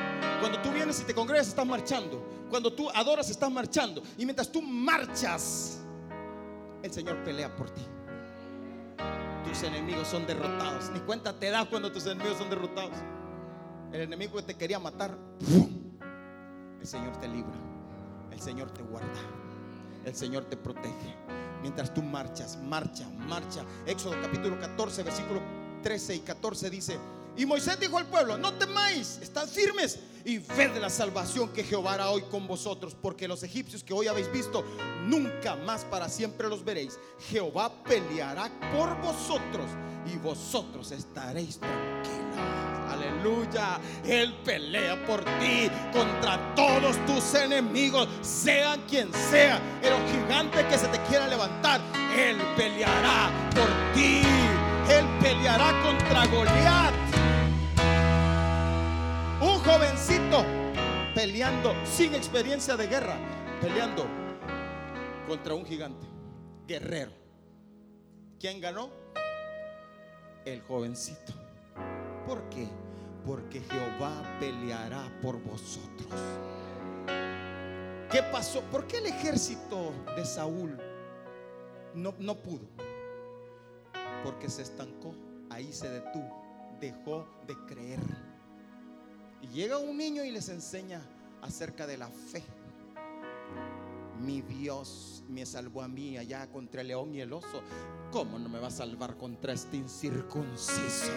Cuando 0.41 0.61
tú 0.61 0.71
vienes 0.71 1.01
y 1.01 1.05
te 1.05 1.15
congregas, 1.15 1.49
estás 1.49 1.67
marchando. 1.67 2.23
Cuando 2.51 2.73
tú 2.73 2.91
adoras, 2.91 3.31
estás 3.31 3.51
marchando. 3.51 4.03
Y 4.19 4.25
mientras 4.25 4.53
tú 4.53 4.61
marchas, 4.61 5.81
el 6.83 6.93
Señor 6.93 7.25
pelea 7.25 7.55
por 7.57 7.71
ti. 7.71 7.83
Tus 9.49 9.63
enemigos 9.63 10.09
son 10.09 10.27
derrotados. 10.27 10.91
Ni 10.91 11.01
cuenta 11.01 11.33
te 11.33 11.51
das 11.51 11.67
cuando 11.67 11.91
tus 11.91 12.07
enemigos 12.07 12.39
son 12.39 12.51
derrotados. 12.51 12.97
El 13.93 14.03
enemigo 14.03 14.37
que 14.37 14.43
te 14.43 14.55
quería 14.55 14.79
matar, 14.79 15.17
el 16.81 16.87
Señor 16.87 17.17
te 17.17 17.29
libra. 17.29 17.57
El 18.31 18.41
Señor 18.41 18.71
te 18.71 18.83
guarda. 18.83 19.09
El 20.05 20.15
Señor 20.15 20.45
te 20.45 20.57
protege 20.57 21.17
mientras 21.63 21.95
tú 21.95 22.03
marchas, 22.03 22.59
marcha, 22.63 23.09
marcha. 23.09 23.65
Éxodo 23.87 24.21
capítulo 24.21 24.59
14, 24.59 25.03
versículo 25.03 25.41
13 25.83 26.17
y 26.17 26.21
14 26.21 26.71
dice, 26.71 26.99
y 27.37 27.47
Moisés 27.47 27.81
dijo 27.81 27.97
al 27.97 28.07
pueblo, 28.07 28.37
no 28.37 28.53
temáis, 28.55 29.19
estad 29.23 29.49
firmes 29.49 29.99
y 30.25 30.39
ved 30.39 30.77
la 30.79 30.91
salvación 30.91 31.49
que 31.49 31.65
Jehová 31.65 31.95
hará 31.95 32.11
hoy 32.11 32.23
con 32.31 32.47
vosotros, 32.47 32.95
porque 33.01 33.27
los 33.27 33.43
egipcios 33.43 33.83
que 33.83 33.95
hoy 33.95 34.07
habéis 34.07 34.31
visto, 34.31 34.65
nunca 35.07 35.57
más 35.57 35.85
para 35.87 36.09
siempre 36.09 36.49
los 36.49 36.65
veréis. 36.65 36.99
Jehová 37.31 37.73
peleará 37.85 38.51
por 38.77 39.01
vosotros 39.01 39.67
y 40.13 40.19
vosotros 40.19 40.93
estaréis 40.93 41.59
tranquilos. 41.59 42.72
Aleluya. 43.23 43.79
Él 44.05 44.35
pelea 44.45 45.07
por 45.07 45.25
ti 45.39 45.71
contra 45.93 46.55
todos 46.57 46.97
tus 47.07 47.35
enemigos, 47.35 48.09
sean 48.21 48.81
quien 48.89 49.13
sea. 49.13 49.61
El 49.81 49.95
gigante 50.11 50.67
que 50.67 50.77
se 50.77 50.89
te 50.89 50.99
quiera 51.03 51.29
levantar, 51.29 51.81
Él 52.17 52.37
peleará 52.57 53.31
por 53.55 53.69
ti. 53.95 54.23
Él 54.91 55.07
peleará 55.21 55.73
contra 55.83 56.27
Goliat. 56.27 56.95
Un 59.41 59.59
jovencito 59.61 60.45
peleando 61.15 61.75
sin 61.85 62.15
experiencia 62.17 62.77
de 62.77 62.89
guerra, 62.89 63.17
peleando 63.61 64.05
contra 65.29 65.55
un 65.55 65.65
gigante, 65.65 66.09
guerrero. 66.67 67.13
¿Quién 68.41 68.61
ganó? 68.61 68.91
El 70.45 70.61
jovencito. 70.63 71.33
¿Por 72.27 72.49
qué? 72.49 72.67
Porque 73.27 73.61
Jehová 73.61 74.37
peleará 74.41 75.09
por 75.21 75.41
vosotros. 75.43 76.21
¿Qué 78.11 78.23
pasó? 78.31 78.61
¿Por 78.71 78.87
qué 78.87 78.99
el 78.99 79.07
ejército 79.07 79.93
de 80.17 80.25
Saúl 80.25 80.79
no, 81.95 82.15
no 82.19 82.37
pudo? 82.37 82.67
Porque 84.23 84.51
se 84.51 84.63
estancó, 84.63 85.15
ahí 85.49 85.73
se 85.73 85.89
detuvo, 85.89 86.77
dejó 86.81 87.27
de 87.47 87.57
creer. 87.67 88.01
Y 89.41 89.49
llega 89.49 89.79
un 89.79 89.97
niño 89.97 90.25
y 90.25 90.31
les 90.31 90.49
enseña 90.49 91.01
acerca 91.41 91.87
de 91.87 91.97
la 91.97 92.09
fe. 92.09 92.43
Mi 94.21 94.43
Dios 94.43 95.25
me 95.29 95.45
salvó 95.47 95.83
a 95.83 95.89
mí 95.89 96.17
allá 96.17 96.47
contra 96.49 96.83
el 96.83 96.89
león 96.89 97.15
y 97.15 97.21
el 97.21 97.33
oso. 97.33 97.63
¿Cómo 98.13 98.39
no 98.39 98.49
me 98.49 98.61
va 98.61 98.69
a 98.69 98.71
salvar 98.71 99.17
contra 99.17 99.53
este 99.53 99.79
incircunciso? 99.79 101.13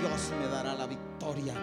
Dios 0.00 0.32
me 0.38 0.46
dará 0.48 0.74
la 0.74 0.86
victoria. 0.86 1.54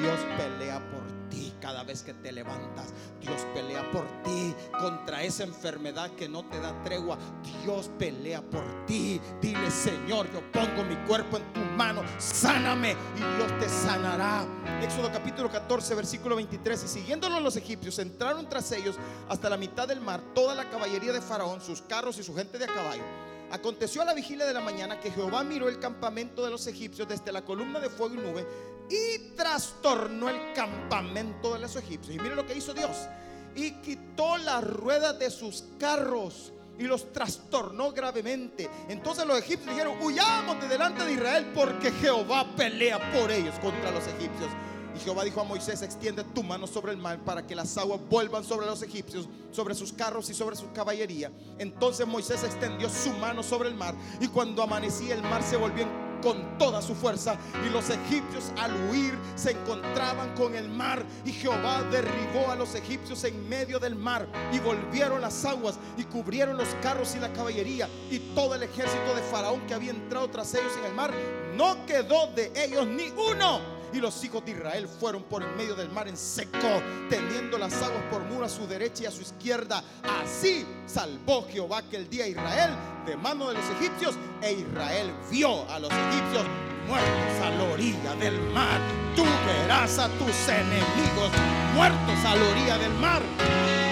Dios 0.00 0.20
pelea 0.36 0.78
por 0.90 1.02
ti 1.28 1.52
cada 1.60 1.82
vez 1.82 2.02
que 2.02 2.14
te 2.14 2.30
levantas. 2.30 2.92
Dios 3.20 3.44
pelea 3.52 3.90
por 3.90 4.06
ti 4.22 4.54
contra 4.78 5.22
esa 5.22 5.44
enfermedad 5.44 6.10
que 6.12 6.28
no 6.28 6.44
te 6.48 6.60
da 6.60 6.82
tregua. 6.84 7.18
Dios 7.64 7.90
pelea 7.98 8.40
por 8.42 8.86
ti. 8.86 9.20
Dile, 9.40 9.70
Señor, 9.70 10.30
yo 10.32 10.40
pongo 10.52 10.84
mi 10.84 10.96
cuerpo 11.06 11.36
en 11.36 11.52
tu 11.52 11.60
mano. 11.76 12.02
Sáname 12.18 12.96
y 13.16 13.36
Dios 13.36 13.58
te 13.58 13.68
sanará. 13.68 14.46
Éxodo 14.80 15.10
capítulo 15.10 15.50
14, 15.50 15.94
versículo 15.94 16.36
23. 16.36 16.84
Y 16.84 16.88
siguiéndolo 16.88 17.40
los 17.40 17.56
egipcios, 17.56 17.98
entraron 17.98 18.48
tras 18.48 18.70
ellos 18.72 18.96
hasta 19.28 19.50
la 19.50 19.56
mitad 19.56 19.88
del 19.88 20.00
mar 20.00 20.20
toda 20.34 20.54
la 20.54 20.70
caballería 20.70 21.12
de 21.12 21.20
Faraón, 21.20 21.60
sus 21.60 21.82
carros 21.82 22.18
y 22.18 22.22
su 22.22 22.34
gente 22.34 22.58
de 22.58 22.64
a 22.64 22.68
caballo. 22.68 23.27
Aconteció 23.50 24.02
a 24.02 24.04
la 24.04 24.14
vigilia 24.14 24.46
de 24.46 24.52
la 24.52 24.60
mañana 24.60 25.00
que 25.00 25.10
Jehová 25.10 25.42
miró 25.42 25.68
el 25.68 25.78
campamento 25.78 26.44
de 26.44 26.50
los 26.50 26.66
egipcios 26.66 27.08
desde 27.08 27.32
la 27.32 27.44
columna 27.44 27.80
de 27.80 27.88
fuego 27.88 28.14
y 28.14 28.18
nube 28.18 28.46
y 28.90 29.34
trastornó 29.34 30.28
el 30.28 30.52
campamento 30.54 31.54
de 31.54 31.60
los 31.60 31.76
egipcios. 31.76 32.16
Y 32.16 32.18
mire 32.18 32.34
lo 32.34 32.46
que 32.46 32.56
hizo 32.56 32.74
Dios. 32.74 33.08
Y 33.54 33.72
quitó 33.80 34.36
las 34.38 34.64
ruedas 34.64 35.18
de 35.18 35.30
sus 35.30 35.64
carros 35.78 36.52
y 36.78 36.84
los 36.84 37.12
trastornó 37.12 37.92
gravemente. 37.92 38.70
Entonces 38.88 39.26
los 39.26 39.38
egipcios 39.38 39.74
dijeron, 39.74 40.00
huyamos 40.00 40.60
de 40.60 40.68
delante 40.68 41.04
de 41.04 41.12
Israel 41.12 41.50
porque 41.54 41.90
Jehová 41.92 42.46
pelea 42.56 43.12
por 43.12 43.30
ellos 43.30 43.58
contra 43.58 43.90
los 43.90 44.06
egipcios. 44.06 44.50
Y 44.98 45.00
Jehová 45.04 45.22
dijo 45.22 45.40
a 45.40 45.44
Moisés, 45.44 45.82
extiende 45.82 46.24
tu 46.24 46.42
mano 46.42 46.66
sobre 46.66 46.90
el 46.90 46.98
mar 46.98 47.20
para 47.24 47.46
que 47.46 47.54
las 47.54 47.78
aguas 47.78 48.00
vuelvan 48.10 48.42
sobre 48.42 48.66
los 48.66 48.82
egipcios, 48.82 49.28
sobre 49.52 49.76
sus 49.76 49.92
carros 49.92 50.28
y 50.28 50.34
sobre 50.34 50.56
su 50.56 50.72
caballería. 50.72 51.30
Entonces 51.58 52.04
Moisés 52.04 52.42
extendió 52.42 52.88
su 52.88 53.10
mano 53.12 53.44
sobre 53.44 53.68
el 53.68 53.76
mar 53.76 53.94
y 54.20 54.26
cuando 54.26 54.60
amanecía 54.60 55.14
el 55.14 55.22
mar 55.22 55.44
se 55.44 55.56
volvió 55.56 55.86
con 56.20 56.58
toda 56.58 56.82
su 56.82 56.96
fuerza 56.96 57.36
y 57.64 57.70
los 57.70 57.90
egipcios 57.90 58.50
al 58.58 58.72
huir 58.90 59.16
se 59.36 59.52
encontraban 59.52 60.34
con 60.34 60.56
el 60.56 60.68
mar 60.68 61.04
y 61.24 61.30
Jehová 61.30 61.84
derribó 61.92 62.50
a 62.50 62.56
los 62.56 62.74
egipcios 62.74 63.22
en 63.22 63.48
medio 63.48 63.78
del 63.78 63.94
mar 63.94 64.26
y 64.52 64.58
volvieron 64.58 65.20
las 65.20 65.44
aguas 65.44 65.78
y 65.96 66.02
cubrieron 66.02 66.56
los 66.56 66.66
carros 66.82 67.14
y 67.14 67.20
la 67.20 67.32
caballería 67.32 67.88
y 68.10 68.18
todo 68.34 68.56
el 68.56 68.64
ejército 68.64 69.14
de 69.14 69.22
Faraón 69.22 69.64
que 69.68 69.74
había 69.74 69.92
entrado 69.92 70.28
tras 70.28 70.52
ellos 70.54 70.72
en 70.80 70.86
el 70.86 70.94
mar, 70.94 71.12
no 71.54 71.86
quedó 71.86 72.26
de 72.34 72.50
ellos 72.56 72.84
ni 72.84 73.10
uno 73.10 73.77
y 73.92 73.98
los 73.98 74.22
hijos 74.24 74.44
de 74.44 74.52
Israel 74.52 74.88
fueron 74.88 75.22
por 75.22 75.42
en 75.42 75.56
medio 75.56 75.74
del 75.74 75.90
mar 75.90 76.08
en 76.08 76.16
seco, 76.16 76.82
teniendo 77.08 77.58
las 77.58 77.74
aguas 77.74 78.02
por 78.10 78.22
muro 78.22 78.44
a 78.44 78.48
su 78.48 78.66
derecha 78.66 79.04
y 79.04 79.06
a 79.06 79.10
su 79.10 79.22
izquierda. 79.22 79.82
Así 80.22 80.66
salvó 80.86 81.46
Jehová 81.48 81.78
aquel 81.78 82.08
día 82.08 82.24
a 82.24 82.28
Israel 82.28 82.70
de 83.06 83.16
mano 83.16 83.48
de 83.48 83.54
los 83.54 83.64
egipcios, 83.80 84.16
e 84.42 84.52
Israel 84.52 85.12
vio 85.30 85.68
a 85.70 85.78
los 85.78 85.90
egipcios 85.90 86.44
muertos 86.86 87.40
a 87.42 87.50
la 87.50 87.64
orilla 87.72 88.14
del 88.16 88.38
mar. 88.52 88.80
Tú 89.16 89.24
verás 89.46 89.98
a 89.98 90.08
tus 90.08 90.48
enemigos 90.48 91.30
muertos 91.74 92.24
a 92.24 92.36
la 92.36 92.44
orilla 92.50 92.78
del 92.78 92.92
mar. 92.94 93.22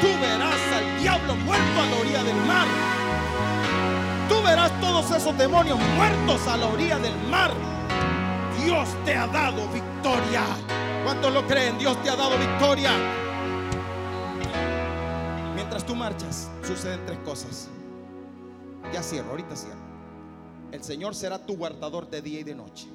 Tú 0.00 0.08
verás 0.20 0.60
al 0.74 1.00
diablo 1.00 1.34
muerto 1.36 1.80
a 1.80 1.86
la 1.86 1.96
orilla 1.96 2.24
del 2.24 2.36
mar. 2.46 2.66
Tú 4.28 4.42
verás 4.42 4.80
todos 4.80 5.10
esos 5.10 5.36
demonios 5.38 5.78
muertos 5.96 6.46
a 6.46 6.56
la 6.56 6.66
orilla 6.66 6.98
del 6.98 7.16
mar. 7.28 7.50
Dios 8.66 8.88
te 9.04 9.14
ha 9.14 9.28
dado 9.28 9.68
victoria. 9.68 10.42
¿Cuántos 11.04 11.32
lo 11.32 11.46
creen? 11.46 11.78
Dios 11.78 12.02
te 12.02 12.10
ha 12.10 12.16
dado 12.16 12.36
victoria. 12.36 12.90
Mientras 15.54 15.86
tú 15.86 15.94
marchas, 15.94 16.50
suceden 16.66 17.06
tres 17.06 17.20
cosas. 17.20 17.68
Ya 18.92 19.04
cierro, 19.04 19.30
ahorita 19.30 19.54
cierro. 19.54 19.78
El 20.72 20.82
Señor 20.82 21.14
será 21.14 21.46
tu 21.46 21.56
guardador 21.56 22.10
de 22.10 22.20
día 22.20 22.40
y 22.40 22.42
de 22.42 22.56
noche. 22.56 22.88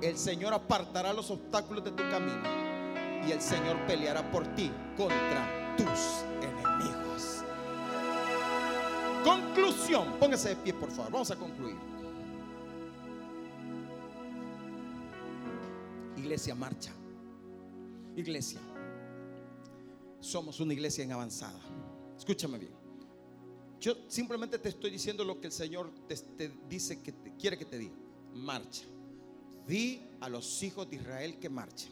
El 0.00 0.16
Señor 0.16 0.54
apartará 0.54 1.12
los 1.12 1.28
obstáculos 1.32 1.82
de 1.82 1.90
tu 1.90 2.08
camino. 2.08 2.44
Y 3.26 3.32
el 3.32 3.40
Señor 3.40 3.84
peleará 3.88 4.30
por 4.30 4.46
ti 4.54 4.70
contra 4.96 5.74
tus 5.76 6.22
enemigos. 6.40 7.42
Conclusión. 9.24 10.04
Póngase 10.20 10.50
de 10.50 10.56
pie, 10.56 10.72
por 10.72 10.88
favor. 10.88 11.10
Vamos 11.10 11.32
a 11.32 11.34
concluir. 11.34 11.89
Iglesia, 16.20 16.54
marcha. 16.54 16.92
Iglesia, 18.14 18.60
somos 20.20 20.60
una 20.60 20.74
iglesia 20.74 21.02
en 21.02 21.12
avanzada. 21.12 21.58
Escúchame 22.18 22.58
bien. 22.58 22.72
Yo 23.80 23.96
simplemente 24.08 24.58
te 24.58 24.68
estoy 24.68 24.90
diciendo 24.90 25.24
lo 25.24 25.40
que 25.40 25.46
el 25.46 25.52
Señor 25.52 25.90
te, 26.06 26.52
dice 26.68 27.00
que 27.02 27.14
quiere 27.38 27.56
que 27.56 27.64
te 27.64 27.78
diga. 27.78 27.94
Marcha. 28.34 28.84
Di 29.66 30.02
a 30.20 30.28
los 30.28 30.62
hijos 30.62 30.90
de 30.90 30.96
Israel 30.96 31.38
que 31.38 31.48
marchen. 31.48 31.90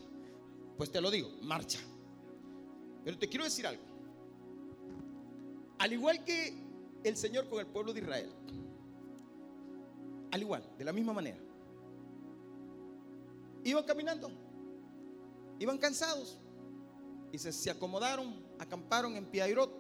Pues 0.77 0.93
te 0.93 1.01
lo 1.01 1.11
digo, 1.11 1.31
marcha. 1.43 1.79
Pero 3.05 3.19
te 3.19 3.29
quiero 3.29 3.45
decir 3.45 3.67
algo. 3.67 3.83
Al 5.79 5.93
igual 5.93 6.23
que 6.25 6.53
el 7.03 7.17
Señor 7.17 7.49
con 7.49 7.61
el 7.61 7.67
pueblo 7.67 7.95
de 7.95 8.01
Israel, 8.01 8.31
al 10.31 10.43
igual, 10.43 10.63
de 10.77 10.85
la 10.85 10.93
misma 10.93 11.15
manera, 11.15 11.39
Iban 13.65 13.85
caminando, 13.85 14.31
iban 15.59 15.79
cansados 15.79 16.39
y 17.33 17.39
se, 17.39 17.71
acomodaron, 17.71 18.43
acamparon 18.59 19.17
en 19.17 19.27
Piairot. 19.27 19.71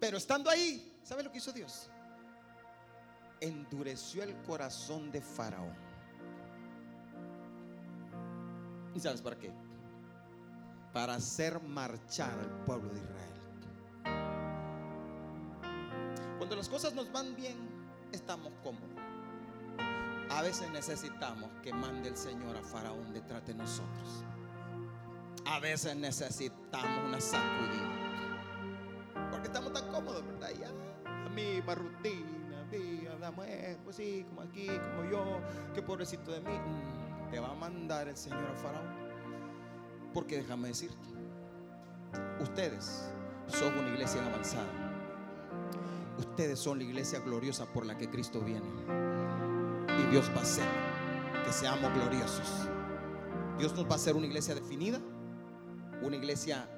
Pero 0.00 0.16
estando 0.16 0.48
ahí, 0.48 0.96
¿sabe 1.02 1.22
lo 1.22 1.32
que 1.32 1.38
hizo 1.38 1.52
Dios? 1.52 1.90
Endureció 3.40 4.22
el 4.22 4.34
corazón 4.42 5.10
de 5.10 5.20
Faraón. 5.20 5.76
¿Y 8.94 9.00
sabes 9.00 9.20
para 9.20 9.38
qué? 9.38 9.52
Para 10.92 11.14
hacer 11.14 11.60
marchar 11.60 12.38
al 12.38 12.64
pueblo 12.64 12.92
de 12.92 13.00
Israel. 13.00 13.38
Cuando 16.38 16.56
las 16.56 16.68
cosas 16.68 16.94
nos 16.94 17.12
van 17.12 17.34
bien, 17.36 17.56
estamos 18.12 18.52
cómodos. 18.62 18.97
A 20.38 20.42
veces 20.42 20.70
necesitamos 20.70 21.50
que 21.64 21.72
mande 21.72 22.10
el 22.10 22.16
Señor 22.16 22.56
a 22.56 22.62
Faraón 22.62 23.12
detrás 23.12 23.44
de 23.44 23.54
nosotros. 23.54 24.24
A 25.44 25.58
veces 25.58 25.96
necesitamos 25.96 27.08
una 27.08 27.20
sacudida. 27.20 27.90
Porque 29.32 29.48
estamos 29.48 29.72
tan 29.72 29.88
cómodos, 29.88 30.24
¿verdad? 30.24 30.50
Ya, 30.56 30.68
a 31.10 31.28
mí, 31.30 31.60
rutina, 31.60 32.60
a 33.20 33.46
eh, 33.46 33.78
pues 33.82 33.96
sí, 33.96 34.24
como 34.28 34.42
aquí, 34.42 34.68
como 34.68 35.10
yo, 35.10 35.40
qué 35.74 35.82
pobrecito 35.82 36.30
de 36.30 36.40
mí. 36.40 36.56
Mm, 36.56 37.30
te 37.32 37.40
va 37.40 37.50
a 37.50 37.54
mandar 37.54 38.06
el 38.06 38.16
Señor 38.16 38.48
a 38.48 38.54
Faraón. 38.54 38.94
Porque 40.14 40.36
déjame 40.36 40.68
decirte, 40.68 41.08
ustedes 42.38 43.10
son 43.48 43.76
una 43.76 43.88
iglesia 43.88 44.24
avanzada. 44.24 44.70
Ustedes 46.16 46.60
son 46.60 46.78
la 46.78 46.84
iglesia 46.84 47.18
gloriosa 47.18 47.66
por 47.66 47.84
la 47.84 47.98
que 47.98 48.08
Cristo 48.08 48.40
viene 48.40 49.27
y 49.98 50.10
Dios 50.10 50.30
va 50.34 50.40
a 50.40 50.42
hacer 50.42 50.66
que 51.44 51.52
seamos 51.52 51.92
gloriosos. 51.94 52.68
Dios 53.58 53.74
nos 53.74 53.86
va 53.86 53.92
a 53.92 53.94
hacer 53.96 54.14
una 54.14 54.26
iglesia 54.26 54.54
definida, 54.54 55.00
una 56.02 56.16
iglesia 56.16 56.68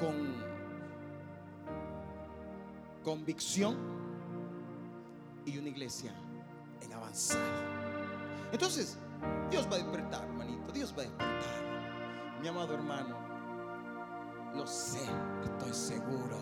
con 0.00 0.34
convicción 3.04 3.76
y 5.44 5.58
una 5.58 5.68
iglesia 5.68 6.12
en 6.80 6.92
avanzada. 6.92 7.40
Entonces, 8.52 8.98
Dios 9.50 9.68
va 9.70 9.76
a 9.76 9.78
despertar, 9.78 10.24
hermanito, 10.24 10.72
Dios 10.72 10.92
va 10.96 11.02
a 11.02 11.04
despertar. 11.04 12.40
Mi 12.40 12.48
amado 12.48 12.74
hermano, 12.74 13.16
lo 14.54 14.66
sé, 14.66 15.04
estoy 15.44 15.72
seguro, 15.72 16.38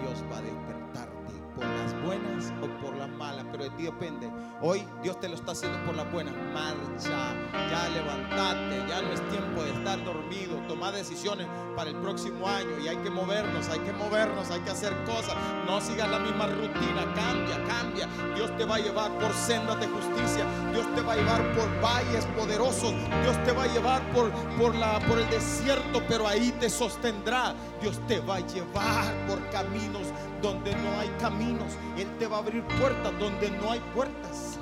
Dios 0.00 0.22
va 0.30 0.38
a 0.38 0.42
despertar 0.42 1.17
por 1.58 1.66
las 1.68 2.02
buenas 2.02 2.52
o 2.62 2.82
por 2.82 2.96
las 2.96 3.08
malas, 3.10 3.44
pero 3.50 3.64
de 3.64 3.70
ti 3.70 3.84
depende. 3.84 4.30
Hoy 4.60 4.86
Dios 5.02 5.18
te 5.20 5.28
lo 5.28 5.34
está 5.34 5.52
haciendo 5.52 5.78
por 5.84 5.96
las 5.96 6.10
buenas. 6.10 6.34
Marcha, 6.52 7.34
ya 7.52 7.88
levantate, 7.90 8.88
ya 8.88 9.02
no 9.02 9.12
es 9.12 9.28
tiempo 9.28 9.62
de 9.62 9.70
estar 9.70 10.02
dormido. 10.04 10.56
Toma 10.68 10.92
decisiones 10.92 11.46
para 11.76 11.90
el 11.90 11.96
próximo 11.96 12.46
año 12.46 12.78
y 12.82 12.88
hay 12.88 12.96
que 12.98 13.10
movernos, 13.10 13.68
hay 13.68 13.80
que 13.80 13.92
movernos, 13.92 14.50
hay 14.50 14.60
que 14.60 14.70
hacer 14.70 14.94
cosas. 15.04 15.34
No 15.66 15.80
sigas 15.80 16.08
la 16.08 16.18
misma 16.20 16.46
rutina, 16.46 17.04
cambia, 17.14 17.64
cambia. 17.66 18.08
Dios 18.34 18.56
te 18.56 18.64
va 18.64 18.76
a 18.76 18.78
llevar 18.78 19.10
por 19.18 19.32
sendas 19.32 19.80
de 19.80 19.88
justicia. 19.88 20.44
Dios 20.72 20.86
te 20.94 21.02
va 21.02 21.14
a 21.14 21.16
llevar 21.16 21.42
por 21.54 21.80
valles 21.80 22.24
poderosos. 22.36 22.92
Dios 23.22 23.44
te 23.44 23.52
va 23.52 23.64
a 23.64 23.66
llevar 23.66 24.02
por, 24.12 24.30
por, 24.58 24.74
la, 24.74 25.00
por 25.00 25.18
el 25.18 25.28
desierto, 25.30 26.02
pero 26.08 26.28
ahí 26.28 26.52
te 26.60 26.70
sostendrá. 26.70 27.54
Dios 27.80 28.00
te 28.06 28.20
va 28.20 28.36
a 28.36 28.40
llevar 28.40 29.04
por 29.26 29.38
caminos 29.50 30.08
donde 30.42 30.74
no 30.76 30.98
hay 30.98 31.08
caminos. 31.20 31.74
Él 31.96 32.08
te 32.18 32.26
va 32.26 32.36
a 32.36 32.40
abrir 32.40 32.64
puertas 32.64 33.18
donde 33.18 33.50
no 33.50 33.72
hay 33.72 33.80
puertas. 33.94 34.58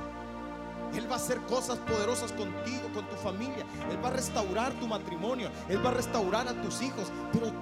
Él 0.94 1.10
va 1.10 1.14
a 1.14 1.18
hacer 1.18 1.40
cosas 1.42 1.78
poderosas 1.78 2.32
contigo, 2.32 2.90
con 2.94 3.06
tu 3.08 3.16
familia. 3.16 3.66
Él 3.90 4.02
va 4.02 4.08
a 4.08 4.12
restaurar 4.12 4.72
tu 4.74 4.86
matrimonio. 4.86 5.50
Él 5.68 5.84
va 5.84 5.90
a 5.90 5.94
restaurar 5.94 6.48
a 6.48 6.60
tus 6.62 6.80
hijos. 6.82 7.12
Pero 7.32 7.52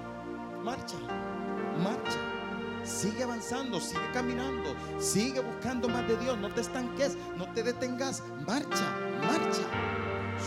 marcha, 0.63 0.95
marcha. 1.83 2.19
Sigue 2.83 3.23
avanzando, 3.23 3.79
sigue 3.79 4.11
caminando, 4.13 4.75
sigue 4.99 5.39
buscando 5.39 5.89
más 5.89 6.07
de 6.07 6.17
Dios. 6.17 6.37
No 6.37 6.49
te 6.49 6.61
estanques, 6.61 7.17
no 7.35 7.51
te 7.51 7.63
detengas. 7.63 8.23
Marcha, 8.45 8.85
marcha. 9.21 9.63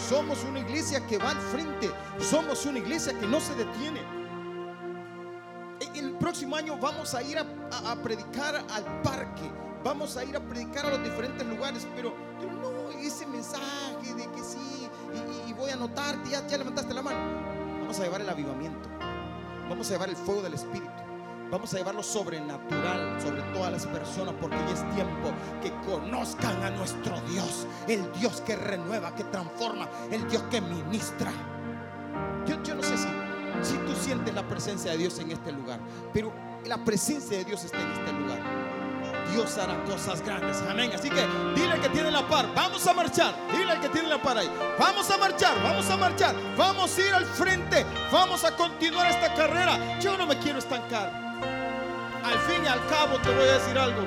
Somos 0.09 0.45
una 0.45 0.61
iglesia 0.61 1.05
que 1.07 1.19
va 1.19 1.31
al 1.31 1.41
frente. 1.41 1.91
Somos 2.21 2.65
una 2.65 2.79
iglesia 2.79 3.19
que 3.19 3.27
no 3.27 3.41
se 3.41 3.55
detiene. 3.55 4.18
El 5.99 6.13
próximo 6.13 6.55
año 6.55 6.79
vamos 6.79 7.13
a 7.15 7.23
ir 7.23 7.39
a, 7.39 7.97
predicar 8.05 8.55
al 8.55 9.03
parque. 9.03 9.51
Vamos 9.83 10.17
a 10.17 10.25
ir 10.25 10.37
a 10.37 10.41
predicar 10.41 10.87
a 10.87 10.91
los 10.91 11.03
diferentes 11.03 11.45
lugares. 11.45 11.89
Pero, 11.97 12.15
no, 12.41 12.91
ese 13.01 13.27
mensaje 13.27 14.15
de 14.17 14.31
que 14.31 14.43
sí, 14.45 14.89
y, 15.49 15.53
voy 15.55 15.73
a 15.73 15.77
notarte, 15.77 16.31
ya, 16.31 16.47
ya 16.47 16.59
levantaste 16.59 16.95
la 16.95 17.03
mano. 17.03 17.19
Vamos 17.81 17.99
a 17.99 18.05
llevar 18.05 18.21
el 18.21 18.29
avivamiento. 18.29 18.89
Vamos 19.69 19.89
a 19.89 19.95
llevar 19.95 20.09
el 20.09 20.17
fuego 20.17 20.41
del 20.41 20.55
Espíritu. 20.55 20.89
Vamos 21.51 21.75
a 21.75 21.79
llevar 21.79 21.97
lo 21.97 22.03
sobrenatural 22.03 23.21
sobre 23.21 23.43
todas 23.55 23.73
las 23.73 23.87
personas 23.87 24.35
porque 24.41 24.57
ya 24.57 24.75
es 24.75 24.95
tiempo 24.95 25.33
que 25.63 25.73
conozcan 25.91 26.63
a 26.63 26.71
nuestro 26.71 27.19
Dios, 27.23 27.67
el 27.89 28.13
Dios 28.13 28.41
que 28.43 28.55
renueva, 28.55 29.15
que 29.17 29.25
transforma, 29.25 29.89
el 30.13 30.29
Dios 30.29 30.43
que 30.51 30.61
ministra. 30.61 31.33
Sientes 34.09 34.35
la 34.35 34.43
presencia 34.43 34.93
de 34.93 34.97
Dios 34.97 35.19
en 35.19 35.31
este 35.31 35.53
lugar, 35.53 35.81
pero 36.15 36.33
la 36.65 36.83
presencia 36.83 37.37
de 37.37 37.45
Dios 37.45 37.63
está 37.63 37.79
en 37.79 37.93
este 37.93 38.13
lugar. 38.13 38.39
Dios 39.35 39.59
hará 39.59 39.85
cosas 39.85 40.23
grandes. 40.23 40.63
Amén. 40.67 40.91
Así 40.95 41.11
que 41.11 41.27
dile 41.55 41.75
al 41.75 41.81
que 41.83 41.91
tiene 41.91 42.11
la 42.11 42.27
par, 42.27 42.47
vamos 42.55 42.87
a 42.87 42.95
marchar. 42.95 43.35
Dile 43.53 43.71
al 43.71 43.81
que 43.83 43.91
tiene 43.91 44.09
la 44.09 44.23
par 44.23 44.39
ahí. 44.39 44.51
Vamos 44.79 45.11
a 45.11 45.19
marchar, 45.19 45.63
vamos 45.63 45.91
a 45.91 45.97
marchar. 45.99 46.35
Vamos 46.57 46.97
a 46.97 47.01
ir 47.03 47.13
al 47.13 47.27
frente. 47.27 47.85
Vamos 48.11 48.43
a 48.45 48.57
continuar 48.57 49.11
esta 49.11 49.35
carrera. 49.35 49.99
Yo 50.01 50.17
no 50.17 50.27
me 50.27 50.39
quiero 50.39 50.59
estancar 50.59 51.29
al 52.25 52.39
fin 52.41 52.65
y 52.65 52.67
al 52.67 52.85
cabo 52.87 53.19
te 53.19 53.31
voy 53.31 53.49
a 53.49 53.53
decir 53.53 53.79
algo. 53.79 54.03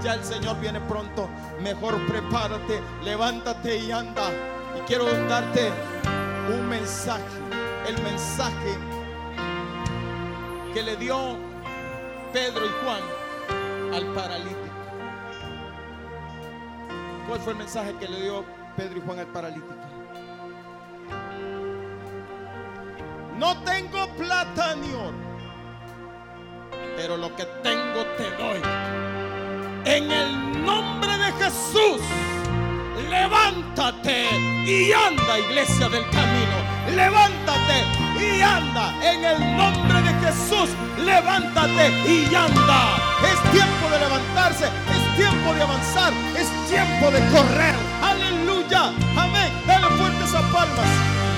Ya 0.00 0.14
el 0.14 0.24
Señor 0.24 0.60
viene 0.60 0.80
pronto. 0.80 1.28
Mejor 1.60 1.98
prepárate, 2.06 2.80
levántate 3.02 3.78
y 3.78 3.90
anda. 3.90 4.30
Y 4.78 4.80
quiero 4.86 5.06
darte 5.26 5.72
un 6.52 6.68
mensaje. 6.68 7.24
El 7.88 8.00
mensaje 8.02 8.93
que 10.74 10.82
le 10.82 10.96
dio 10.96 11.38
Pedro 12.32 12.66
y 12.66 12.70
Juan 12.84 13.00
al 13.94 14.06
paralítico. 14.12 14.58
¿Cuál 17.28 17.40
fue 17.40 17.52
el 17.52 17.58
mensaje 17.58 17.94
que 18.00 18.08
le 18.08 18.20
dio 18.22 18.44
Pedro 18.76 18.98
y 18.98 19.00
Juan 19.00 19.20
al 19.20 19.26
paralítico? 19.28 19.74
No 23.38 23.56
tengo 23.62 24.08
plata 24.18 24.76
ni 24.76 24.92
oro 24.92 25.24
pero 26.96 27.16
lo 27.16 27.34
que 27.34 27.44
tengo 27.62 28.04
te 28.16 28.30
doy. 28.36 28.60
En 29.84 30.10
el 30.10 30.64
nombre 30.64 31.10
de 31.18 31.32
Jesús, 31.32 32.00
levántate 33.10 34.26
y 34.64 34.92
anda, 34.92 35.38
iglesia 35.38 35.88
del 35.88 36.08
camino. 36.10 36.94
Levántate 36.94 38.03
y 38.20 38.40
anda. 38.42 38.94
En 39.02 39.24
el 39.24 39.56
nombre 39.56 40.02
de 40.02 40.12
Jesús, 40.26 40.70
levántate 40.98 41.90
y 42.06 42.34
anda. 42.34 42.96
Es 43.22 43.52
tiempo 43.52 43.88
de 43.90 43.98
levantarse, 43.98 44.66
es 44.66 45.16
tiempo 45.16 45.54
de 45.54 45.62
avanzar, 45.62 46.12
es 46.36 46.48
tiempo 46.68 47.10
de 47.10 47.20
correr. 47.30 47.74
Aleluya. 48.02 48.92
Amén. 49.16 49.52
Dale 49.66 49.86
fuertes 49.96 50.34
a 50.34 50.40
palmas. 50.52 51.33